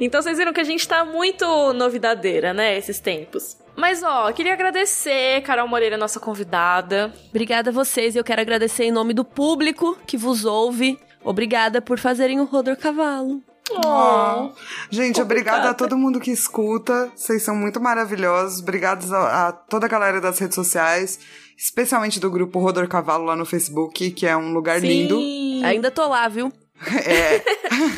[0.00, 3.63] Então vocês viram que a gente tá muito novidadeira, né, esses tempos.
[3.76, 7.12] Mas ó, queria agradecer, Carol Moreira, nossa convidada.
[7.30, 10.98] Obrigada a vocês e eu quero agradecer em nome do público que vos ouve.
[11.22, 13.42] Obrigada por fazerem o Rodor Cavalo.
[13.70, 14.50] Oh.
[14.90, 17.10] Gente, obrigada a todo mundo que escuta.
[17.16, 18.60] Vocês são muito maravilhosos.
[18.60, 21.18] Obrigados a, a toda a galera das redes sociais
[21.56, 24.86] especialmente do grupo Rodor Cavalo lá no Facebook, que é um lugar Sim.
[24.86, 25.20] lindo.
[25.64, 26.52] Ainda tô lá, viu?
[27.06, 27.42] É.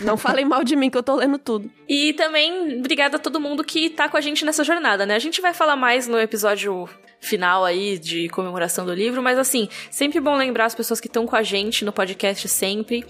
[0.04, 1.70] Não falem mal de mim que eu tô lendo tudo.
[1.88, 5.14] E também obrigada a todo mundo que tá com a gente nessa jornada, né?
[5.14, 6.88] A gente vai falar mais no episódio
[7.20, 11.26] final aí de comemoração do livro, mas assim, sempre bom lembrar as pessoas que estão
[11.26, 13.04] com a gente no podcast sempre.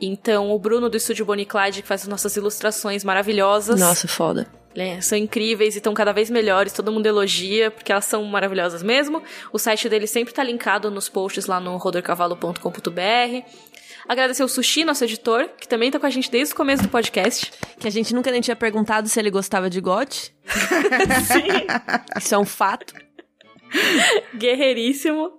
[0.00, 3.78] Então, o Bruno do Estúdio Bonnie Clyde, que faz as nossas ilustrações maravilhosas.
[3.78, 4.46] Nossa, foda.
[4.76, 8.82] É, são incríveis e estão cada vez melhores, todo mundo elogia, porque elas são maravilhosas
[8.82, 9.22] mesmo.
[9.52, 13.46] O site dele sempre tá linkado nos posts lá no rodorcavalo.com.br.
[14.08, 16.88] Agradecer o Sushi, nosso editor, que também tá com a gente desde o começo do
[16.88, 17.52] podcast.
[17.78, 20.34] Que a gente nunca nem tinha perguntado se ele gostava de gote.
[21.26, 21.66] Sim.
[22.18, 22.94] Isso é um fato.
[24.36, 25.32] Guerreiríssimo.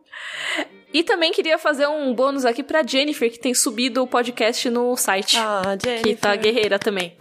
[0.94, 4.96] E também queria fazer um bônus aqui pra Jennifer, que tem subido o podcast no
[4.96, 5.38] site.
[5.38, 6.04] Ah, Jennifer.
[6.04, 7.16] Que tá guerreira também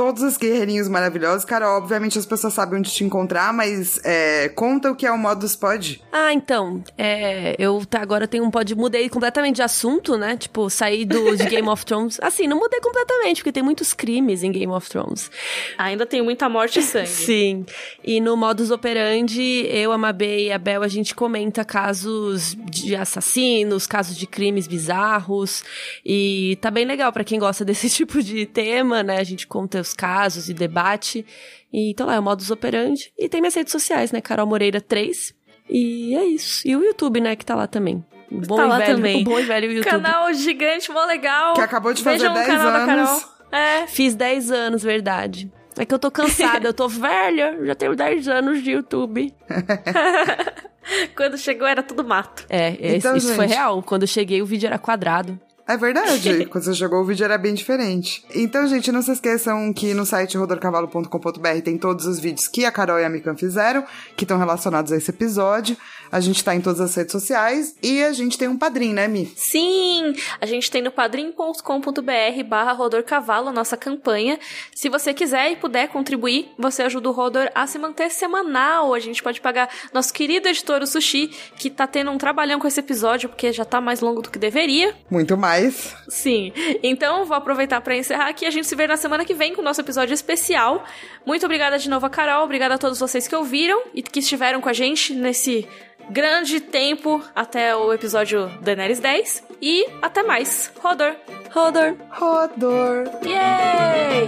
[0.00, 1.44] todos os guerreirinhos maravilhosos.
[1.44, 5.18] Cara, obviamente as pessoas sabem onde te encontrar, mas é, conta o que é o
[5.18, 6.02] Modus Pod.
[6.10, 10.38] Ah, então, é, eu tá, agora tenho um pod, mudei completamente de assunto, né?
[10.38, 12.18] Tipo, saí do, de Game of Thrones.
[12.24, 15.30] Assim, não mudei completamente, porque tem muitos crimes em Game of Thrones.
[15.76, 17.06] Ainda tem muita morte e sangue.
[17.06, 17.66] Sim.
[18.02, 22.96] E no Modus Operandi, eu, a Mabê e a Bel, a gente comenta casos de
[22.96, 25.62] assassinos, casos de crimes bizarros.
[26.02, 29.18] E tá bem legal para quem gosta desse tipo de tema, né?
[29.18, 31.24] A gente conta os casos e debate.
[31.72, 33.12] E então lá é o modus operandi.
[33.18, 34.20] E tem minhas redes sociais, né?
[34.20, 35.34] Carol Moreira 3.
[35.68, 36.66] E é isso.
[36.66, 38.04] E o YouTube, né, que tá lá também.
[38.30, 39.22] O bom tá e lá velho, também.
[39.22, 39.90] O bom e velho YouTube.
[39.90, 41.54] Canal gigante, mó legal.
[41.54, 42.86] Que acabou de fazer Vejam 10 o canal anos.
[42.86, 43.20] da Carol.
[43.52, 43.86] É.
[43.86, 45.50] Fiz 10 anos, verdade.
[45.78, 49.32] É que eu tô cansada, eu tô velha, já tenho 10 anos de YouTube.
[51.16, 52.44] Quando chegou era tudo mato.
[52.48, 53.56] É, Então, isso foi gente.
[53.56, 53.82] real.
[53.82, 55.38] Quando eu cheguei, o vídeo era quadrado.
[55.70, 58.24] É verdade, quando você jogou o vídeo era bem diferente.
[58.34, 62.72] Então, gente, não se esqueçam que no site rodorcavalo.com.br tem todos os vídeos que a
[62.72, 63.84] Carol e a Mikan fizeram,
[64.16, 65.76] que estão relacionados a esse episódio.
[66.10, 69.06] A gente tá em todas as redes sociais e a gente tem um padrinho, né,
[69.06, 69.32] Mi?
[69.36, 70.14] Sim!
[70.40, 74.38] A gente tem no padrim.com.br barra Rodor Cavalo, nossa campanha.
[74.74, 78.92] Se você quiser e puder contribuir, você ajuda o Rodor a se manter semanal.
[78.92, 82.66] A gente pode pagar nosso querido editor, o Sushi, que tá tendo um trabalhão com
[82.66, 84.94] esse episódio, porque já tá mais longo do que deveria.
[85.10, 85.94] Muito mais.
[86.08, 86.52] Sim.
[86.82, 88.46] Então, vou aproveitar para encerrar aqui.
[88.46, 90.84] A gente se vê na semana que vem com o nosso episódio especial.
[91.24, 94.60] Muito obrigada de novo a Carol, obrigada a todos vocês que ouviram e que estiveram
[94.60, 95.68] com a gente nesse
[96.10, 100.72] grande tempo até o episódio Daenerys 10 e até mais.
[100.80, 101.14] Rodor!
[101.52, 101.96] Rodor!
[102.10, 103.04] Rodor!
[103.24, 104.26] Yay!